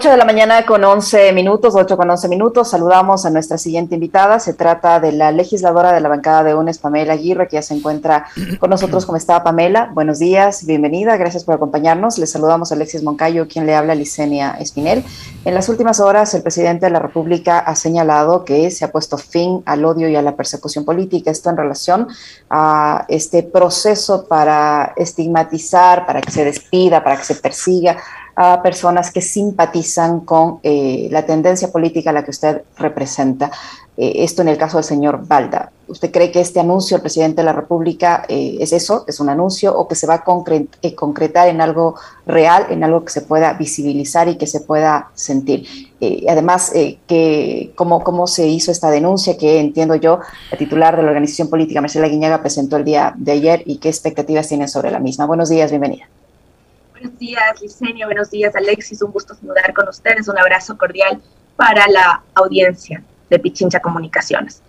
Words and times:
8 0.00 0.12
de 0.12 0.16
la 0.16 0.24
mañana 0.24 0.64
con 0.64 0.82
11 0.82 1.30
minutos, 1.34 1.74
8 1.76 1.94
con 1.94 2.08
11 2.08 2.26
minutos. 2.28 2.70
Saludamos 2.70 3.26
a 3.26 3.30
nuestra 3.30 3.58
siguiente 3.58 3.96
invitada. 3.96 4.40
Se 4.40 4.54
trata 4.54 4.98
de 4.98 5.12
la 5.12 5.30
legisladora 5.30 5.92
de 5.92 6.00
la 6.00 6.08
bancada 6.08 6.42
de 6.42 6.54
UNES, 6.54 6.78
Pamela 6.78 7.12
Aguirre, 7.12 7.48
que 7.48 7.56
ya 7.56 7.62
se 7.62 7.74
encuentra 7.74 8.24
con 8.58 8.70
nosotros. 8.70 9.04
¿Cómo 9.04 9.18
está, 9.18 9.44
Pamela? 9.44 9.90
Buenos 9.92 10.18
días, 10.18 10.64
bienvenida. 10.64 11.18
Gracias 11.18 11.44
por 11.44 11.54
acompañarnos. 11.54 12.16
Le 12.16 12.26
saludamos 12.26 12.72
a 12.72 12.76
Alexis 12.76 13.02
Moncayo, 13.02 13.46
quien 13.46 13.66
le 13.66 13.74
habla, 13.74 13.94
Licenia 13.94 14.52
Espinel. 14.58 15.04
En 15.44 15.52
las 15.52 15.68
últimas 15.68 16.00
horas, 16.00 16.32
el 16.32 16.40
presidente 16.40 16.86
de 16.86 16.92
la 16.92 16.98
República 17.00 17.58
ha 17.58 17.76
señalado 17.76 18.46
que 18.46 18.70
se 18.70 18.86
ha 18.86 18.92
puesto 18.92 19.18
fin 19.18 19.62
al 19.66 19.84
odio 19.84 20.08
y 20.08 20.16
a 20.16 20.22
la 20.22 20.34
persecución 20.34 20.86
política. 20.86 21.30
Esto 21.30 21.50
en 21.50 21.58
relación 21.58 22.08
a 22.48 23.04
este 23.08 23.42
proceso 23.42 24.26
para 24.26 24.94
estigmatizar, 24.96 26.06
para 26.06 26.22
que 26.22 26.30
se 26.30 26.42
despida, 26.46 27.04
para 27.04 27.18
que 27.18 27.24
se 27.24 27.34
persiga 27.34 27.98
a 28.36 28.62
personas 28.62 29.10
que 29.10 29.20
simpatizan 29.20 30.20
con 30.20 30.60
eh, 30.62 31.08
la 31.10 31.26
tendencia 31.26 31.70
política 31.70 32.10
a 32.10 32.12
la 32.12 32.24
que 32.24 32.30
usted 32.30 32.62
representa. 32.76 33.50
Eh, 33.96 34.24
esto 34.24 34.40
en 34.42 34.48
el 34.48 34.56
caso 34.56 34.78
del 34.78 34.84
señor 34.84 35.26
Balda. 35.26 35.72
¿Usted 35.88 36.10
cree 36.10 36.30
que 36.30 36.40
este 36.40 36.60
anuncio 36.60 36.96
del 36.96 37.02
presidente 37.02 37.42
de 37.42 37.44
la 37.44 37.52
República 37.52 38.24
eh, 38.28 38.56
es 38.60 38.72
eso, 38.72 39.04
es 39.08 39.20
un 39.20 39.28
anuncio 39.28 39.76
o 39.76 39.88
que 39.88 39.94
se 39.94 40.06
va 40.06 40.14
a 40.14 40.24
concretar 40.24 41.48
en 41.48 41.60
algo 41.60 41.96
real, 42.24 42.66
en 42.70 42.84
algo 42.84 43.04
que 43.04 43.12
se 43.12 43.22
pueda 43.22 43.52
visibilizar 43.54 44.28
y 44.28 44.36
que 44.36 44.46
se 44.46 44.60
pueda 44.60 45.10
sentir? 45.14 45.66
además, 46.28 46.72
que, 47.06 47.72
¿cómo, 47.74 48.02
¿cómo 48.02 48.26
se 48.26 48.46
hizo 48.46 48.72
esta 48.72 48.90
denuncia 48.90 49.36
que 49.36 49.60
entiendo 49.60 49.96
yo, 49.96 50.20
la 50.50 50.56
titular 50.56 50.96
de 50.96 51.02
la 51.02 51.08
organización 51.08 51.50
política, 51.50 51.82
Marcela 51.82 52.08
Guiñaga, 52.08 52.40
presentó 52.40 52.78
el 52.78 52.84
día 52.84 53.12
de 53.18 53.32
ayer 53.32 53.62
y 53.66 53.76
qué 53.76 53.90
expectativas 53.90 54.48
tienen 54.48 54.68
sobre 54.68 54.90
la 54.90 54.98
misma? 54.98 55.26
Buenos 55.26 55.50
días, 55.50 55.70
bienvenida. 55.70 56.08
Buenos 57.00 57.18
días, 57.18 57.62
Licenio. 57.62 58.06
Buenos 58.08 58.30
días, 58.30 58.54
Alexis. 58.54 59.00
Un 59.00 59.10
gusto 59.10 59.34
saludar 59.34 59.72
con 59.72 59.88
ustedes. 59.88 60.28
Un 60.28 60.38
abrazo 60.38 60.76
cordial 60.76 61.18
para 61.56 61.88
la 61.88 62.22
audiencia 62.34 63.02
de 63.30 63.38
Pichincha 63.38 63.80
Comunicaciones. 63.80 64.60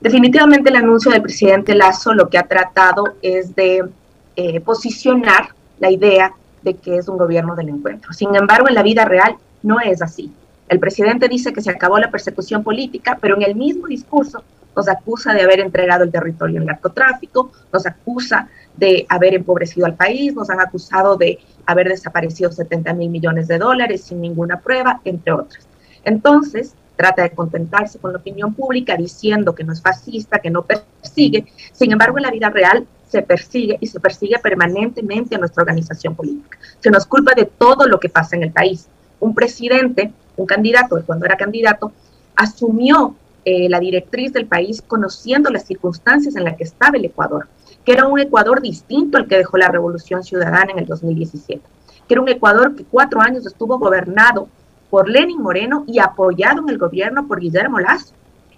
Definitivamente 0.00 0.70
el 0.70 0.74
anuncio 0.74 1.12
del 1.12 1.22
presidente 1.22 1.76
Lazo 1.76 2.12
lo 2.12 2.28
que 2.28 2.38
ha 2.38 2.42
tratado 2.42 3.14
es 3.22 3.54
de 3.54 3.88
eh, 4.34 4.60
posicionar 4.62 5.50
la 5.78 5.92
idea 5.92 6.32
de 6.62 6.74
que 6.74 6.96
es 6.96 7.06
un 7.06 7.16
gobierno 7.16 7.54
del 7.54 7.68
encuentro. 7.68 8.12
Sin 8.14 8.34
embargo, 8.34 8.66
en 8.66 8.74
la 8.74 8.82
vida 8.82 9.04
real 9.04 9.36
no 9.62 9.78
es 9.78 10.02
así. 10.02 10.32
El 10.68 10.80
presidente 10.80 11.28
dice 11.28 11.52
que 11.52 11.62
se 11.62 11.70
acabó 11.70 12.00
la 12.00 12.10
persecución 12.10 12.64
política, 12.64 13.16
pero 13.20 13.36
en 13.36 13.42
el 13.42 13.54
mismo 13.54 13.86
discurso 13.86 14.42
nos 14.76 14.88
acusa 14.88 15.34
de 15.34 15.42
haber 15.42 15.60
entregado 15.60 16.04
el 16.04 16.10
territorio 16.10 16.60
al 16.60 16.66
narcotráfico, 16.66 17.52
nos 17.72 17.86
acusa 17.86 18.48
de 18.76 19.06
haber 19.08 19.34
empobrecido 19.34 19.86
al 19.86 19.94
país, 19.94 20.34
nos 20.34 20.50
han 20.50 20.60
acusado 20.60 21.16
de 21.16 21.38
haber 21.66 21.88
desaparecido 21.88 22.50
70 22.50 22.92
mil 22.94 23.10
millones 23.10 23.48
de 23.48 23.58
dólares 23.58 24.02
sin 24.02 24.20
ninguna 24.20 24.60
prueba, 24.60 25.00
entre 25.04 25.32
otras. 25.32 25.66
Entonces, 26.04 26.74
trata 26.96 27.22
de 27.22 27.30
contentarse 27.30 27.98
con 27.98 28.12
la 28.12 28.18
opinión 28.18 28.54
pública 28.54 28.96
diciendo 28.96 29.54
que 29.54 29.64
no 29.64 29.72
es 29.72 29.80
fascista, 29.80 30.38
que 30.38 30.50
no 30.50 30.66
persigue. 30.66 31.46
Sin 31.72 31.92
embargo, 31.92 32.18
en 32.18 32.24
la 32.24 32.30
vida 32.30 32.50
real 32.50 32.86
se 33.08 33.22
persigue 33.22 33.78
y 33.80 33.86
se 33.86 34.00
persigue 34.00 34.38
permanentemente 34.38 35.34
a 35.34 35.38
nuestra 35.38 35.62
organización 35.62 36.14
política. 36.14 36.58
Se 36.78 36.90
nos 36.90 37.06
culpa 37.06 37.32
de 37.34 37.46
todo 37.46 37.86
lo 37.86 37.98
que 37.98 38.08
pasa 38.08 38.36
en 38.36 38.42
el 38.42 38.52
país. 38.52 38.86
Un 39.18 39.34
presidente, 39.34 40.12
un 40.36 40.46
candidato, 40.46 41.02
cuando 41.06 41.24
era 41.26 41.36
candidato, 41.36 41.92
asumió 42.36 43.14
eh, 43.44 43.68
la 43.68 43.80
directriz 43.80 44.32
del 44.32 44.46
país 44.46 44.82
conociendo 44.86 45.50
las 45.50 45.66
circunstancias 45.66 46.36
en 46.36 46.44
las 46.44 46.56
que 46.56 46.64
estaba 46.64 46.96
el 46.96 47.04
Ecuador 47.04 47.48
que 47.84 47.92
era 47.92 48.06
un 48.06 48.18
Ecuador 48.18 48.60
distinto 48.60 49.16
al 49.16 49.26
que 49.26 49.38
dejó 49.38 49.56
la 49.56 49.68
Revolución 49.68 50.22
Ciudadana 50.22 50.72
en 50.72 50.80
el 50.80 50.86
2017, 50.86 51.62
que 52.06 52.14
era 52.14 52.20
un 52.20 52.28
Ecuador 52.28 52.74
que 52.74 52.84
cuatro 52.84 53.20
años 53.20 53.46
estuvo 53.46 53.78
gobernado 53.78 54.48
por 54.90 55.08
Lenin 55.08 55.40
Moreno 55.40 55.84
y 55.86 55.98
apoyado 55.98 56.62
en 56.62 56.68
el 56.68 56.78
gobierno 56.78 57.26
por 57.26 57.40
Guillermo 57.40 57.78
Lazo. 57.78 58.12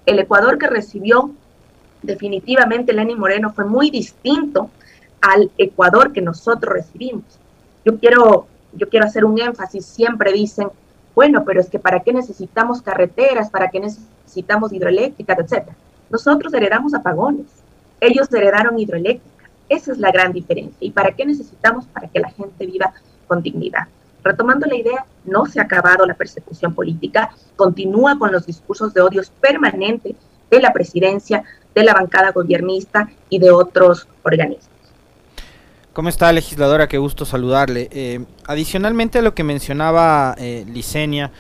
El 0.07 0.19
Ecuador 0.19 0.59
que 0.59 0.67
recibió 0.67 1.31
definitivamente 2.03 2.93
Lenin 2.93 3.19
Moreno 3.19 3.53
fue 3.53 3.65
muy 3.65 3.91
distinto 3.91 4.71
al 5.21 5.51
Ecuador 5.57 6.13
que 6.13 6.21
nosotros 6.21 6.75
recibimos. 6.75 7.25
Yo 7.85 7.99
quiero, 7.99 8.47
yo 8.73 8.89
quiero 8.89 9.07
hacer 9.07 9.25
un 9.25 9.41
énfasis, 9.41 9.85
siempre 9.85 10.33
dicen, 10.33 10.69
bueno, 11.15 11.45
pero 11.45 11.61
es 11.61 11.69
que 11.69 11.79
para 11.79 12.01
qué 12.01 12.13
necesitamos 12.13 12.83
carreteras, 12.83 13.51
para 13.51 13.69
qué 13.71 13.81
necesitamos 13.81 14.73
hidroeléctricas, 14.73 15.39
etcétera. 15.39 15.77
Nosotros 16.11 16.53
heredamos 16.55 16.95
apagones, 16.95 17.47
ellos 18.01 18.33
heredaron 18.33 18.79
hidroeléctricas. 18.79 19.51
Esa 19.69 19.93
es 19.93 19.99
la 19.99 20.11
gran 20.11 20.33
diferencia. 20.33 20.77
¿Y 20.81 20.91
para 20.91 21.13
qué 21.13 21.25
necesitamos? 21.25 21.87
Para 21.87 22.09
que 22.09 22.21
la 22.21 22.31
gente 22.31 22.67
viva 22.67 22.93
con 23.27 23.43
dignidad. 23.43 23.89
Retomando 24.23 24.67
la 24.67 24.77
idea, 24.77 25.07
no 25.25 25.47
se 25.47 25.61
ha 25.61 25.65
acabado 25.65 26.07
la 26.07 26.15
persecución 26.15 26.75
política, 26.75 27.31
continúa 27.57 28.19
con 28.19 28.31
los 28.31 28.47
discursos 28.47 28.95
de 28.95 29.01
odios 29.01 29.31
permanentes 29.31 30.15
de 30.51 30.61
la 30.61 30.73
presidencia, 30.73 31.43
de 31.75 31.83
la 31.83 31.95
bancada 31.95 32.31
gobernista 32.31 33.09
y 33.29 33.39
de 33.39 33.51
otros 33.51 34.07
organismos. 34.23 34.72
¿Cómo 35.93 36.09
está, 36.09 36.33
legisladora? 36.33 36.89
Qué 36.89 36.97
gusto 36.97 37.27
saludarle. 37.27 37.91
Eh, 37.93 38.25
adicionalmente 38.47 39.19
a 39.19 39.23
lo 39.23 39.35
que 39.35 39.45
mencionaba 39.45 40.35
eh, 40.39 40.65
Licenia, 40.73 41.33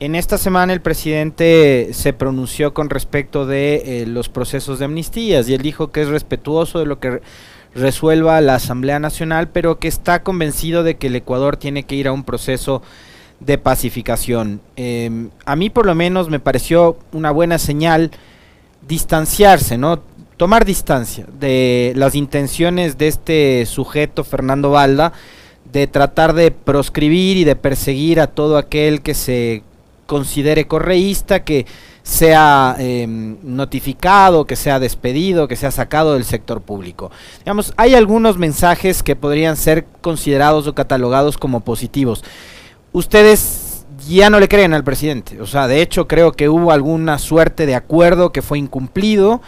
en 0.00 0.14
esta 0.14 0.36
semana 0.36 0.74
el 0.74 0.82
presidente 0.82 1.88
se 1.92 2.12
pronunció 2.12 2.74
con 2.74 2.90
respecto 2.90 3.46
de 3.46 4.02
eh, 4.02 4.06
los 4.06 4.28
procesos 4.28 4.78
de 4.78 4.84
amnistías 4.84 5.48
y 5.48 5.54
él 5.54 5.62
dijo 5.62 5.92
que 5.92 6.02
es 6.02 6.08
respetuoso 6.08 6.78
de 6.78 6.84
lo 6.84 7.00
que 7.00 7.22
resuelva 7.74 8.38
la 8.42 8.56
Asamblea 8.56 8.98
Nacional, 8.98 9.48
pero 9.48 9.78
que 9.78 9.88
está 9.88 10.22
convencido 10.22 10.82
de 10.82 10.96
que 10.96 11.06
el 11.06 11.16
Ecuador 11.16 11.56
tiene 11.56 11.84
que 11.84 11.94
ir 11.94 12.06
a 12.06 12.12
un 12.12 12.24
proceso 12.24 12.82
de 13.40 13.56
pacificación. 13.56 14.60
Em, 14.76 15.30
a 15.46 15.56
mí 15.56 15.70
por 15.70 15.86
lo 15.86 15.94
menos 15.94 16.28
me 16.28 16.38
pareció 16.38 16.98
una 17.12 17.30
buena 17.30 17.56
señal 17.58 18.10
distanciarse, 18.86 19.78
¿no? 19.78 20.02
Tomar 20.36 20.66
distancia 20.66 21.26
de 21.40 21.94
las 21.96 22.14
intenciones 22.14 22.98
de 22.98 23.08
este 23.08 23.64
sujeto, 23.64 24.22
Fernando 24.22 24.70
Valda, 24.70 25.12
de 25.72 25.86
tratar 25.86 26.34
de 26.34 26.50
proscribir 26.50 27.38
y 27.38 27.44
de 27.44 27.56
perseguir 27.56 28.20
a 28.20 28.26
todo 28.26 28.58
aquel 28.58 29.00
que 29.00 29.14
se 29.14 29.62
considere 30.06 30.66
correísta, 30.66 31.42
que 31.42 31.66
sea 32.02 32.76
em, 32.78 33.36
notificado, 33.42 34.44
que 34.44 34.56
sea 34.56 34.78
despedido, 34.78 35.48
que 35.48 35.56
sea 35.56 35.70
sacado 35.70 36.14
del 36.14 36.24
sector 36.24 36.60
público. 36.60 37.10
Digamos, 37.40 37.72
hay 37.76 37.94
algunos 37.94 38.38
mensajes 38.38 39.02
que 39.02 39.16
podrían 39.16 39.56
ser 39.56 39.86
considerados 40.00 40.66
o 40.66 40.74
catalogados 40.74 41.36
como 41.36 41.60
positivos. 41.60 42.22
Ustedes 42.92 43.86
ya 44.06 44.30
no 44.30 44.38
le 44.38 44.48
creen 44.48 44.74
al 44.74 44.84
presidente, 44.84 45.40
o 45.40 45.46
sea, 45.46 45.66
de 45.66 45.82
hecho 45.82 46.06
creo 46.06 46.32
que 46.32 46.48
hubo 46.48 46.70
alguna 46.70 47.18
suerte 47.18 47.66
de 47.66 47.74
acuerdo 47.74 48.30
que 48.30 48.42
fue 48.42 48.58
incumplido, 48.58 49.40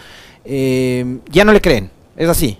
em, 0.48 1.20
ya 1.30 1.44
no 1.44 1.52
le 1.52 1.60
creen, 1.60 1.90
es 2.16 2.28
así. 2.28 2.58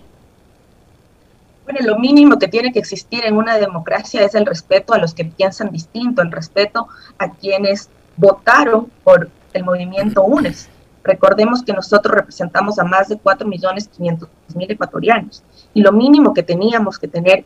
Bueno, 1.65 1.81
lo 1.87 1.99
mínimo 1.99 2.39
que 2.39 2.49
tiene 2.49 2.73
que 2.73 2.79
existir 2.79 3.25
en 3.25 3.37
una 3.37 3.59
democracia 3.59 4.23
es 4.23 4.35
el 4.35 4.47
respeto 4.47 4.95
a 4.95 4.99
los 4.99 5.13
que 5.13 5.25
piensan 5.25 5.71
distinto, 5.71 6.23
el 6.23 6.33
respeto 6.33 6.89
a 7.19 7.31
quienes 7.33 7.91
votaron 8.17 8.91
por 9.05 9.31
el 9.53 9.65
movimiento 9.65 10.23
UNES. 10.25 10.69
Recordemos 11.05 11.63
que 11.63 11.73
nosotros 11.73 12.15
representamos 12.15 12.79
a 12.79 12.85
más 12.85 13.09
de 13.09 13.17
4.500.000 13.17 14.27
ecuatorianos 14.71 15.43
y 15.73 15.83
lo 15.83 15.93
mínimo 15.93 16.35
que 16.35 16.43
teníamos 16.43 16.99
que 16.99 17.09
tener 17.09 17.45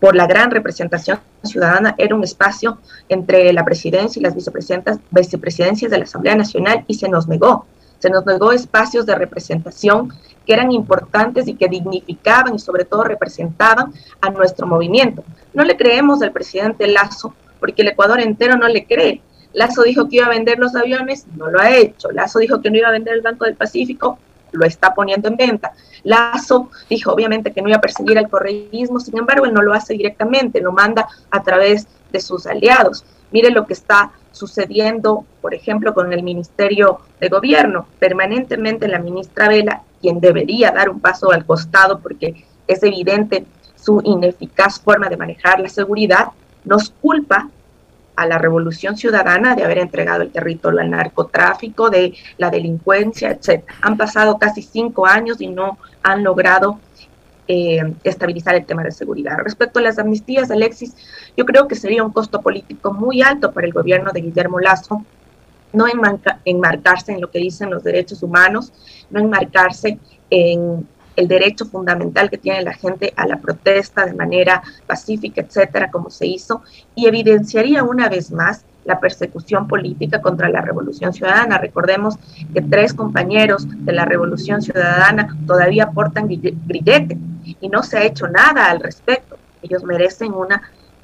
por 0.00 0.14
la 0.14 0.26
gran 0.26 0.50
representación 0.50 1.20
ciudadana 1.42 1.94
era 1.98 2.14
un 2.14 2.24
espacio 2.24 2.78
entre 3.08 3.52
la 3.52 3.64
presidencia 3.64 4.20
y 4.20 4.22
las 4.22 4.34
vicepresidencias 4.34 5.90
de 5.90 5.98
la 5.98 6.04
Asamblea 6.04 6.36
Nacional 6.36 6.84
y 6.86 6.94
se 6.94 7.08
nos 7.08 7.28
negó. 7.28 7.66
Se 8.06 8.12
nos 8.12 8.24
negó 8.24 8.52
espacios 8.52 9.04
de 9.04 9.16
representación 9.16 10.12
que 10.46 10.52
eran 10.52 10.70
importantes 10.70 11.48
y 11.48 11.54
que 11.54 11.66
dignificaban 11.66 12.54
y 12.54 12.60
sobre 12.60 12.84
todo 12.84 13.02
representaban 13.02 13.92
a 14.20 14.30
nuestro 14.30 14.64
movimiento. 14.68 15.24
No 15.52 15.64
le 15.64 15.76
creemos 15.76 16.22
al 16.22 16.30
presidente 16.30 16.86
Lazo 16.86 17.34
porque 17.58 17.82
el 17.82 17.88
Ecuador 17.88 18.20
entero 18.20 18.56
no 18.56 18.68
le 18.68 18.86
cree. 18.86 19.22
Lazo 19.52 19.82
dijo 19.82 20.08
que 20.08 20.18
iba 20.18 20.26
a 20.26 20.28
vender 20.28 20.60
los 20.60 20.76
aviones, 20.76 21.26
no 21.34 21.50
lo 21.50 21.58
ha 21.58 21.74
hecho. 21.74 22.12
Lazo 22.12 22.38
dijo 22.38 22.60
que 22.60 22.70
no 22.70 22.76
iba 22.76 22.86
a 22.86 22.92
vender 22.92 23.14
el 23.14 23.22
Banco 23.22 23.44
del 23.44 23.56
Pacífico, 23.56 24.20
lo 24.52 24.64
está 24.64 24.94
poniendo 24.94 25.26
en 25.26 25.36
venta. 25.36 25.72
Lazo 26.04 26.70
dijo 26.88 27.10
obviamente 27.10 27.50
que 27.50 27.60
no 27.60 27.70
iba 27.70 27.78
a 27.78 27.80
perseguir 27.80 28.18
el 28.18 28.28
correísmo, 28.28 29.00
sin 29.00 29.18
embargo 29.18 29.46
él 29.46 29.52
no 29.52 29.62
lo 29.62 29.74
hace 29.74 29.94
directamente, 29.94 30.60
lo 30.60 30.70
manda 30.70 31.08
a 31.32 31.42
través 31.42 31.88
de 32.12 32.20
sus 32.20 32.46
aliados. 32.46 33.04
Mire 33.30 33.50
lo 33.50 33.66
que 33.66 33.72
está 33.72 34.12
sucediendo, 34.32 35.24
por 35.40 35.54
ejemplo, 35.54 35.94
con 35.94 36.12
el 36.12 36.22
Ministerio 36.22 37.00
de 37.20 37.28
Gobierno. 37.28 37.86
Permanentemente 37.98 38.88
la 38.88 38.98
ministra 38.98 39.48
Vela, 39.48 39.82
quien 40.00 40.20
debería 40.20 40.70
dar 40.70 40.90
un 40.90 41.00
paso 41.00 41.32
al 41.32 41.46
costado 41.46 42.00
porque 42.00 42.44
es 42.66 42.82
evidente 42.82 43.46
su 43.76 44.00
ineficaz 44.04 44.80
forma 44.80 45.08
de 45.08 45.16
manejar 45.16 45.60
la 45.60 45.68
seguridad, 45.68 46.28
nos 46.64 46.90
culpa 46.90 47.48
a 48.16 48.26
la 48.26 48.38
revolución 48.38 48.96
ciudadana 48.96 49.54
de 49.54 49.64
haber 49.64 49.78
entregado 49.78 50.22
el 50.22 50.32
territorio 50.32 50.80
al 50.80 50.90
narcotráfico, 50.90 51.90
de 51.90 52.14
la 52.38 52.50
delincuencia, 52.50 53.30
etc. 53.30 53.64
Han 53.82 53.96
pasado 53.96 54.38
casi 54.38 54.62
cinco 54.62 55.06
años 55.06 55.40
y 55.40 55.48
no 55.48 55.78
han 56.02 56.24
logrado 56.24 56.80
eh, 57.48 57.94
estabilizar 58.04 58.54
el 58.54 58.66
tema 58.66 58.82
de 58.82 58.90
seguridad. 58.90 59.38
Respecto 59.42 59.78
a 59.78 59.82
las 59.82 59.98
amnistías, 59.98 60.50
Alexis, 60.50 60.94
yo 61.36 61.44
creo 61.44 61.68
que 61.68 61.74
sería 61.74 62.02
un 62.02 62.12
costo 62.12 62.40
político 62.40 62.92
muy 62.92 63.22
alto 63.22 63.52
para 63.52 63.66
el 63.66 63.72
gobierno 63.72 64.12
de 64.12 64.20
Guillermo 64.20 64.60
Lazo 64.60 65.04
no 65.72 65.84
enmarcarse 66.44 67.12
en 67.12 67.20
lo 67.20 67.30
que 67.30 67.38
dicen 67.38 67.70
los 67.70 67.84
derechos 67.84 68.22
humanos, 68.22 68.72
no 69.10 69.20
enmarcarse 69.20 69.98
en 70.30 70.86
el 71.16 71.28
derecho 71.28 71.66
fundamental 71.66 72.30
que 72.30 72.38
tiene 72.38 72.62
la 72.62 72.74
gente 72.74 73.12
a 73.16 73.26
la 73.26 73.38
protesta 73.38 74.04
de 74.04 74.14
manera 74.14 74.62
pacífica, 74.86 75.40
etcétera, 75.40 75.90
como 75.90 76.10
se 76.10 76.26
hizo, 76.26 76.62
y 76.94 77.06
evidenciaría 77.06 77.84
una 77.84 78.08
vez 78.08 78.30
más 78.30 78.64
la 78.84 79.00
persecución 79.00 79.66
política 79.66 80.20
contra 80.20 80.48
la 80.48 80.60
Revolución 80.60 81.12
Ciudadana. 81.12 81.58
Recordemos 81.58 82.16
que 82.54 82.62
tres 82.62 82.94
compañeros 82.94 83.66
de 83.68 83.92
la 83.92 84.04
Revolución 84.04 84.62
Ciudadana 84.62 85.36
todavía 85.46 85.90
portan 85.90 86.28
grillete 86.28 87.18
y 87.60 87.68
no 87.68 87.82
se 87.82 87.98
ha 87.98 88.04
hecho 88.04 88.26
nada 88.28 88.70
al 88.70 88.80
respecto. 88.80 89.36
Ellos 89.62 89.84
merecen 89.84 90.32
una, 90.32 90.62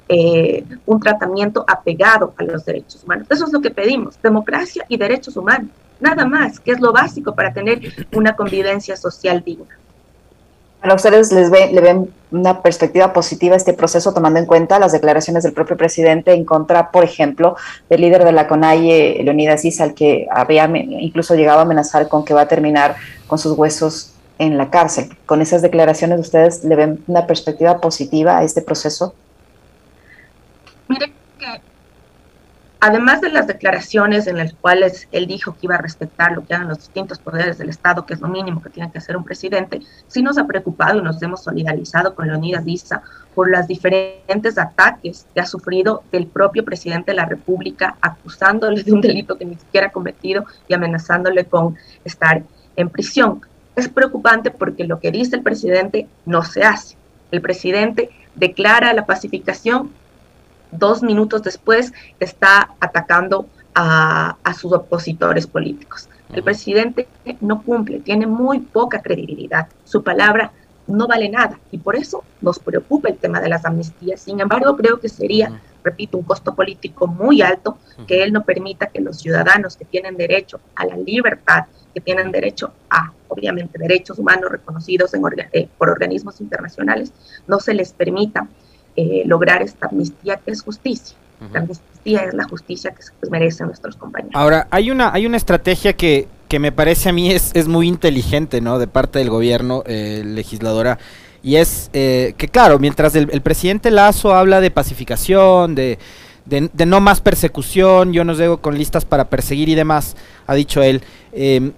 eh, 0.09 0.63
un 0.85 0.99
tratamiento 0.99 1.63
apegado 1.67 2.33
a 2.37 2.43
los 2.43 2.65
derechos 2.65 3.03
humanos. 3.03 3.27
Eso 3.29 3.45
es 3.45 3.53
lo 3.53 3.61
que 3.61 3.71
pedimos, 3.71 4.21
democracia 4.21 4.85
y 4.89 4.97
derechos 4.97 5.37
humanos. 5.37 5.69
Nada 5.99 6.25
más, 6.25 6.59
que 6.59 6.71
es 6.71 6.79
lo 6.79 6.91
básico 6.91 7.33
para 7.33 7.53
tener 7.53 7.79
una 8.13 8.35
convivencia 8.35 8.97
social 8.97 9.43
digna. 9.43 9.77
¿A 10.81 10.93
ustedes 10.93 11.31
les 11.31 11.49
le 11.49 11.79
ven 11.79 12.09
una 12.31 12.61
perspectiva 12.61 13.13
positiva 13.13 13.53
a 13.53 13.57
este 13.57 13.73
proceso, 13.73 14.13
tomando 14.13 14.39
en 14.39 14.45
cuenta 14.45 14.79
las 14.79 14.91
declaraciones 14.91 15.43
del 15.43 15.53
propio 15.53 15.77
presidente 15.77 16.33
en 16.33 16.43
contra, 16.43 16.91
por 16.91 17.05
ejemplo, 17.05 17.55
del 17.89 18.01
líder 18.01 18.25
de 18.25 18.33
la 18.33 18.47
CONAIE, 18.47 19.23
Leonidas 19.23 19.63
Issa, 19.63 19.85
al 19.85 19.93
que 19.93 20.27
había 20.29 20.65
incluso 20.75 21.35
llegado 21.35 21.59
a 21.59 21.61
amenazar 21.61 22.09
con 22.09 22.25
que 22.25 22.33
va 22.33 22.41
a 22.41 22.47
terminar 22.49 22.97
con 23.27 23.39
sus 23.39 23.57
huesos 23.57 24.12
en 24.37 24.57
la 24.57 24.69
cárcel? 24.69 25.15
¿Con 25.25 25.41
esas 25.41 25.61
declaraciones 25.61 26.19
ustedes 26.19 26.63
le 26.63 26.75
ven 26.75 27.03
una 27.07 27.27
perspectiva 27.27 27.79
positiva 27.79 28.37
a 28.37 28.43
este 28.43 28.61
proceso? 28.61 29.15
Mire 30.87 31.13
que 31.39 31.61
además 32.85 33.21
de 33.21 33.29
las 33.29 33.47
declaraciones 33.47 34.27
en 34.27 34.37
las 34.37 34.53
cuales 34.53 35.07
él 35.13 35.25
dijo 35.25 35.53
que 35.53 35.67
iba 35.67 35.75
a 35.75 35.81
respetar 35.81 36.33
lo 36.33 36.45
que 36.45 36.53
hagan 36.53 36.67
los 36.67 36.79
distintos 36.79 37.17
poderes 37.17 37.57
del 37.57 37.69
Estado, 37.69 38.05
que 38.05 38.13
es 38.13 38.19
lo 38.19 38.27
mínimo 38.27 38.61
que 38.61 38.69
tiene 38.69 38.91
que 38.91 38.97
hacer 38.97 39.15
un 39.15 39.23
presidente, 39.23 39.79
sí 40.07 40.21
nos 40.21 40.37
ha 40.37 40.45
preocupado 40.45 40.99
y 40.99 41.01
nos 41.01 41.21
hemos 41.23 41.43
solidarizado 41.43 42.13
con 42.13 42.27
Leonidas 42.27 42.67
Issa 42.67 43.01
por 43.33 43.49
los 43.49 43.67
diferentes 43.67 44.57
ataques 44.57 45.25
que 45.33 45.39
ha 45.39 45.45
sufrido 45.45 46.03
del 46.11 46.27
propio 46.27 46.65
presidente 46.65 47.11
de 47.11 47.15
la 47.15 47.25
República, 47.25 47.95
acusándole 48.01 48.83
de 48.83 48.91
un 48.91 48.99
delito 48.99 49.37
que 49.37 49.45
ni 49.45 49.55
siquiera 49.55 49.87
ha 49.87 49.91
cometido 49.91 50.45
y 50.67 50.73
amenazándole 50.73 51.45
con 51.45 51.77
estar 52.03 52.43
en 52.75 52.89
prisión. 52.89 53.41
Es 53.75 53.89
preocupante 53.89 54.51
porque 54.51 54.85
lo 54.85 54.99
que 54.99 55.11
dice 55.11 55.35
el 55.35 55.43
presidente 55.43 56.07
no 56.25 56.43
se 56.43 56.63
hace. 56.63 56.95
El 57.31 57.41
presidente 57.41 58.09
declara 58.35 58.93
la 58.93 59.05
pacificación 59.05 59.91
dos 60.77 61.03
minutos 61.03 61.43
después 61.43 61.93
está 62.19 62.71
atacando 62.79 63.47
a, 63.75 64.35
sus 64.57 64.71
opositores 64.73 65.47
políticos. 65.47 66.09
El 66.31 66.43
presidente 66.43 67.07
no 67.41 67.61
cumple, 67.63 67.99
tiene 67.99 68.27
muy 68.27 68.59
poca 68.59 69.01
credibilidad, 69.01 69.67
su 69.83 70.03
palabra 70.03 70.51
no 70.87 71.07
vale 71.07 71.29
nada 71.29 71.59
y 71.71 71.77
por 71.77 71.95
eso 71.95 72.23
nos 72.41 72.59
preocupa 72.59 73.09
el 73.09 73.17
tema 73.17 73.39
de 73.39 73.49
las 73.49 73.65
amnistías. 73.65 74.21
Sin 74.21 74.39
embargo, 74.39 74.75
creo 74.75 74.99
que 74.99 75.09
sería, 75.09 75.61
repito, 75.83 76.17
un 76.17 76.23
costo 76.23 76.55
político 76.55 77.07
muy 77.07 77.41
alto 77.41 77.77
que 78.07 78.23
él 78.23 78.33
no 78.33 78.43
permita 78.43 78.87
que 78.87 79.01
los 79.01 79.19
ciudadanos 79.19 79.75
que 79.75 79.85
tienen 79.85 80.17
derecho 80.17 80.59
a 80.75 80.85
la 80.85 80.97
libertad, 80.97 81.65
que 81.93 82.01
tienen 82.01 82.31
derecho 82.31 82.71
a, 82.89 83.11
obviamente, 83.27 83.77
derechos 83.77 84.17
humanos 84.17 84.51
reconocidos 84.51 85.13
en 85.13 85.21
eh, 85.51 85.67
por 85.77 85.89
organismos 85.89 86.41
internacionales, 86.41 87.11
no 87.47 87.59
se 87.59 87.73
les 87.73 87.93
permita 87.93 88.47
eh, 88.95 89.23
lograr 89.25 89.61
esta 89.61 89.87
amnistía 89.87 90.37
que 90.37 90.51
es 90.51 90.61
justicia. 90.61 91.17
La 91.51 91.59
amnistía 91.59 92.21
es 92.21 92.33
la 92.33 92.45
justicia 92.45 92.91
que 92.91 93.03
se 93.03 93.11
merecen 93.29 93.67
nuestros 93.67 93.97
compañeros. 93.97 94.33
Ahora, 94.33 94.67
hay 94.71 94.91
una, 94.91 95.11
hay 95.11 95.25
una 95.25 95.35
estrategia 95.35 95.91
que, 95.91 96.27
que 96.47 96.57
me 96.57 96.71
parece 96.71 97.09
a 97.09 97.11
mí 97.11 97.31
es, 97.31 97.51
es 97.53 97.67
muy 97.67 97.87
inteligente, 97.87 98.61
¿no? 98.61 98.79
De 98.79 98.87
parte 98.87 99.19
del 99.19 99.29
gobierno, 99.29 99.83
eh, 99.85 100.21
legisladora, 100.25 100.99
y 101.43 101.57
es 101.57 101.89
eh, 101.91 102.33
que, 102.37 102.47
claro, 102.47 102.79
mientras 102.79 103.13
el, 103.15 103.27
presidente 103.41 103.91
Lazo 103.91 104.33
habla 104.33 104.61
de 104.61 104.71
pacificación, 104.71 105.75
de, 105.75 105.99
de, 106.45 106.85
no 106.85 107.01
más 107.01 107.19
persecución, 107.19 108.13
yo 108.13 108.23
nos 108.23 108.37
debo 108.37 108.57
con 108.57 108.77
listas 108.77 109.03
para 109.03 109.29
perseguir 109.29 109.67
y 109.67 109.75
demás, 109.75 110.15
ha 110.47 110.55
dicho 110.55 110.81
él, 110.81 111.03
eh, 111.33 111.71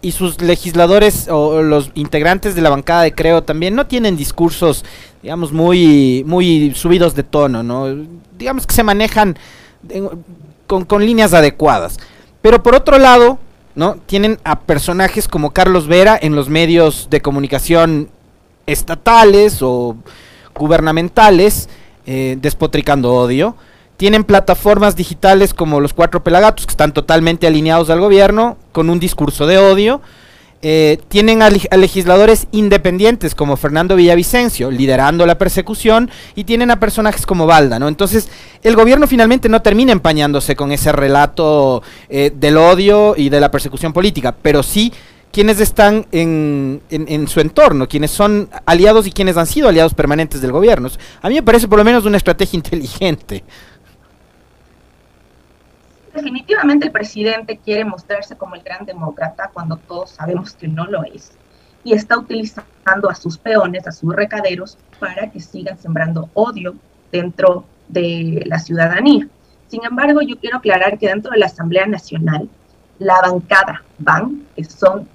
y 0.00 0.12
sus 0.12 0.40
legisladores 0.40 1.28
o 1.28 1.62
los 1.62 1.92
integrantes 1.94 2.56
de 2.56 2.62
la 2.62 2.70
bancada 2.70 3.02
de 3.02 3.14
Creo 3.14 3.42
también 3.42 3.76
no 3.76 3.86
tienen 3.86 4.16
discursos, 4.16 4.84
digamos, 5.22 5.52
muy, 5.52 6.24
muy 6.26 6.74
subidos 6.74 7.14
de 7.14 7.22
tono, 7.22 7.62
¿no? 7.62 8.06
Digamos 8.36 8.66
que 8.66 8.74
se 8.74 8.84
manejan 8.84 9.36
con, 10.66 10.84
con, 10.84 11.04
líneas 11.04 11.34
adecuadas. 11.34 11.98
Pero 12.42 12.62
por 12.62 12.76
otro 12.76 12.98
lado, 12.98 13.40
¿no? 13.74 13.96
Tienen 14.06 14.38
a 14.44 14.60
personajes 14.60 15.26
como 15.26 15.50
Carlos 15.52 15.88
Vera 15.88 16.16
en 16.20 16.36
los 16.36 16.48
medios 16.48 17.08
de 17.10 17.20
comunicación 17.20 18.08
estatales 18.68 19.58
o 19.62 19.96
gubernamentales, 20.54 21.68
eh, 22.06 22.36
despotricando 22.40 23.12
odio 23.12 23.56
tienen 23.98 24.22
plataformas 24.22 24.94
digitales 24.94 25.52
como 25.52 25.80
los 25.80 25.92
Cuatro 25.92 26.22
Pelagatos, 26.22 26.66
que 26.66 26.70
están 26.70 26.94
totalmente 26.94 27.48
alineados 27.48 27.90
al 27.90 28.00
gobierno, 28.00 28.56
con 28.70 28.90
un 28.90 29.00
discurso 29.00 29.44
de 29.46 29.58
odio. 29.58 30.00
Eh, 30.62 30.98
tienen 31.08 31.42
a, 31.42 31.50
legisladores 31.50 32.46
independientes 32.50 33.34
como 33.34 33.56
Fernando 33.56 33.94
Villavicencio 33.94 34.72
liderando 34.72 35.24
la 35.24 35.38
persecución 35.38 36.10
y 36.34 36.44
tienen 36.44 36.72
a 36.72 36.80
personajes 36.80 37.26
como 37.26 37.46
Balda, 37.46 37.78
¿no? 37.78 37.86
Entonces 37.86 38.28
el 38.64 38.74
gobierno 38.74 39.06
finalmente 39.06 39.48
no 39.48 39.62
termina 39.62 39.92
empañándose 39.92 40.56
con 40.56 40.72
ese 40.72 40.90
relato 40.90 41.82
eh, 42.08 42.32
del 42.34 42.56
odio 42.56 43.14
y 43.16 43.28
de 43.28 43.40
la 43.40 43.52
persecución 43.52 43.92
política, 43.92 44.34
pero 44.42 44.64
sí 44.64 44.92
quienes 45.32 45.60
están 45.60 46.06
en, 46.10 46.82
en, 46.90 47.28
su 47.28 47.40
entorno, 47.40 47.88
quienes 47.88 48.10
son 48.10 48.48
aliados 48.66 49.06
y 49.06 49.12
quienes 49.12 49.36
han 49.36 49.46
sido 49.46 49.68
aliados 49.68 49.94
permanentes 49.94 50.40
del 50.40 50.52
gobierno. 50.52 50.88
A 51.20 51.28
mí 51.28 51.34
me 51.34 51.42
parece 51.42 51.68
por 51.68 51.78
lo 51.78 51.84
menos 51.84 52.04
una 52.04 52.16
estrategia 52.16 52.56
inteligente 52.58 53.44
definitivamente 56.18 56.86
el 56.86 56.92
presidente 56.92 57.58
quiere 57.58 57.84
mostrarse 57.84 58.36
como 58.36 58.54
el 58.54 58.62
gran 58.62 58.84
demócrata 58.84 59.50
cuando 59.52 59.76
todos 59.76 60.10
sabemos 60.10 60.52
que 60.52 60.68
no 60.68 60.86
lo 60.86 61.04
es. 61.04 61.32
Y 61.84 61.92
está 61.94 62.18
utilizando 62.18 63.08
a 63.08 63.14
sus 63.14 63.38
peones, 63.38 63.86
a 63.86 63.92
sus 63.92 64.14
recaderos, 64.14 64.76
para 64.98 65.30
que 65.30 65.40
sigan 65.40 65.78
sembrando 65.78 66.28
odio 66.34 66.74
dentro 67.12 67.64
de 67.88 68.42
la 68.46 68.58
ciudadanía. 68.58 69.28
Sin 69.68 69.84
embargo, 69.84 70.20
yo 70.20 70.38
quiero 70.38 70.58
aclarar 70.58 70.98
que 70.98 71.08
dentro 71.08 71.30
de 71.30 71.38
la 71.38 71.46
Asamblea 71.46 71.86
Nacional, 71.86 72.48
la 72.98 73.20
bancada 73.20 73.84
van, 73.98 74.44
que 74.56 74.64
son 74.64 75.08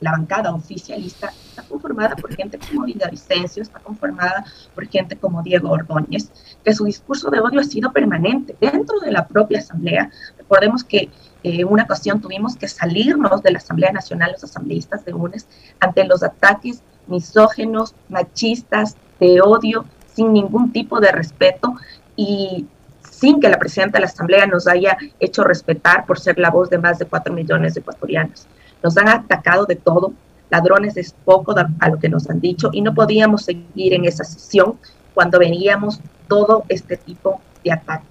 la 0.00 0.12
bancada 0.12 0.54
oficialista 0.54 1.32
está 1.48 1.62
conformada 1.62 2.14
por 2.16 2.34
gente 2.34 2.58
como 2.58 2.84
Vicencio, 2.84 3.62
está 3.62 3.78
conformada 3.78 4.44
por 4.74 4.86
gente 4.86 5.16
como 5.16 5.42
Diego 5.42 5.70
Ordóñez, 5.70 6.30
que 6.64 6.74
su 6.74 6.84
discurso 6.84 7.30
de 7.30 7.40
odio 7.40 7.60
ha 7.60 7.64
sido 7.64 7.92
permanente 7.92 8.56
dentro 8.60 9.00
de 9.00 9.10
la 9.12 9.26
propia 9.26 9.60
asamblea. 9.60 10.10
Recordemos 10.36 10.84
que 10.84 11.10
en 11.42 11.60
eh, 11.60 11.64
una 11.64 11.84
ocasión 11.84 12.20
tuvimos 12.20 12.56
que 12.56 12.68
salirnos 12.68 13.42
de 13.42 13.52
la 13.52 13.58
Asamblea 13.58 13.92
Nacional, 13.92 14.32
los 14.32 14.44
asambleístas 14.44 15.04
de 15.04 15.14
UNES, 15.14 15.46
ante 15.80 16.04
los 16.04 16.22
ataques 16.22 16.82
misógenos, 17.06 17.94
machistas, 18.08 18.96
de 19.20 19.40
odio, 19.40 19.84
sin 20.14 20.32
ningún 20.32 20.72
tipo 20.72 21.00
de 21.00 21.12
respeto 21.12 21.74
y 22.16 22.66
sin 23.00 23.40
que 23.40 23.48
la 23.48 23.58
presidenta 23.58 23.98
de 23.98 24.00
la 24.04 24.10
Asamblea 24.10 24.46
nos 24.46 24.66
haya 24.66 24.96
hecho 25.20 25.44
respetar 25.44 26.04
por 26.04 26.18
ser 26.18 26.38
la 26.38 26.50
voz 26.50 26.68
de 26.70 26.78
más 26.78 26.98
de 26.98 27.06
cuatro 27.06 27.32
millones 27.32 27.74
de 27.74 27.80
ecuatorianos. 27.80 28.46
Nos 28.84 28.98
han 28.98 29.08
atacado 29.08 29.64
de 29.64 29.76
todo, 29.76 30.12
ladrones 30.50 30.98
es 30.98 31.14
poco 31.24 31.54
a 31.56 31.88
lo 31.88 31.98
que 31.98 32.10
nos 32.10 32.28
han 32.28 32.38
dicho 32.38 32.68
y 32.70 32.82
no 32.82 32.92
podíamos 32.94 33.42
seguir 33.42 33.94
en 33.94 34.04
esa 34.04 34.24
sesión 34.24 34.78
cuando 35.14 35.38
veníamos 35.38 36.00
todo 36.28 36.64
este 36.68 36.98
tipo 36.98 37.40
de 37.64 37.72
ataques. 37.72 38.10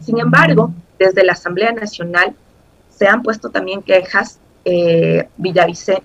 Sin 0.00 0.18
embargo, 0.18 0.72
desde 0.98 1.22
la 1.24 1.32
Asamblea 1.32 1.72
Nacional 1.72 2.34
se 2.88 3.06
han 3.06 3.22
puesto 3.22 3.50
también 3.50 3.82
quejas. 3.82 4.40
Eh, 4.64 5.28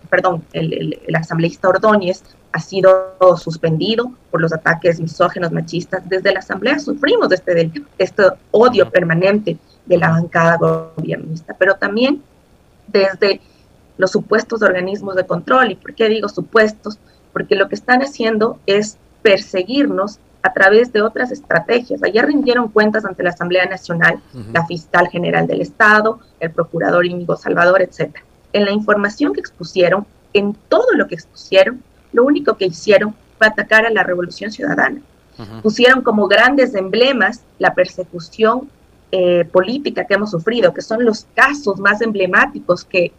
perdón, 0.10 0.44
el, 0.52 1.00
asambleísta 1.16 1.70
Ordóñez 1.70 2.22
ha 2.52 2.60
sido 2.60 3.16
suspendido 3.38 4.12
por 4.32 4.42
los 4.42 4.52
ataques 4.52 5.00
misógenos 5.00 5.54
machistas. 5.54 6.02
Desde 6.10 6.34
la 6.34 6.40
Asamblea 6.40 6.78
sufrimos 6.80 7.32
este, 7.32 7.72
este 7.98 8.24
odio 8.52 8.90
permanente 8.90 9.58
de 9.86 9.98
la 9.98 10.10
bancada 10.10 10.58
gobernista, 10.58 11.56
pero 11.58 11.76
también 11.76 12.22
desde 12.88 13.40
los 14.00 14.12
supuestos 14.12 14.64
organismos 14.64 15.16
de 15.16 15.28
control. 15.28 15.72
¿Y 15.72 15.76
por 15.76 15.94
qué 15.94 16.08
digo 16.08 16.30
supuestos? 16.30 16.98
Porque 17.34 17.56
lo 17.56 17.68
que 17.68 17.76
están 17.76 18.02
haciendo 18.02 18.58
es 18.66 18.98
perseguirnos 19.22 20.20
a 20.42 20.54
través 20.54 20.94
de 20.94 21.02
otras 21.02 21.32
estrategias. 21.34 22.02
Ayer 22.02 22.26
rindieron 22.26 22.70
cuentas 22.70 23.04
ante 23.04 23.24
la 23.24 23.32
Asamblea 23.32 23.66
Nacional, 23.66 24.22
la 24.54 24.66
fiscal 24.66 25.10
general 25.10 25.48
del 25.48 25.60
Estado, 25.60 26.22
el 26.40 26.50
procurador 26.52 27.06
Íñigo 27.06 27.36
Salvador, 27.36 27.82
etc. 27.82 28.16
En 28.54 28.64
la 28.64 28.72
información 28.72 29.34
que 29.34 29.42
expusieron, 29.42 30.08
en 30.32 30.56
todo 30.70 30.94
lo 30.94 31.08
que 31.08 31.16
expusieron, 31.16 31.84
lo 32.14 32.24
único 32.24 32.56
que 32.56 32.68
hicieron 32.68 33.14
fue 33.38 33.48
atacar 33.48 33.86
a 33.86 33.90
la 33.90 34.04
revolución 34.04 34.50
ciudadana. 34.50 35.02
Pusieron 35.62 36.04
como 36.04 36.28
grandes 36.28 36.74
emblemas 36.74 37.44
la 37.60 37.74
persecución 37.74 38.70
eh, 39.12 39.46
política 39.46 40.06
que 40.06 40.14
hemos 40.14 40.32
sufrido, 40.32 40.74
que 40.74 40.82
son 40.82 41.04
los 41.04 41.28
casos 41.34 41.80
más 41.80 42.02
emblemáticos 42.02 42.86
que, 42.86 43.12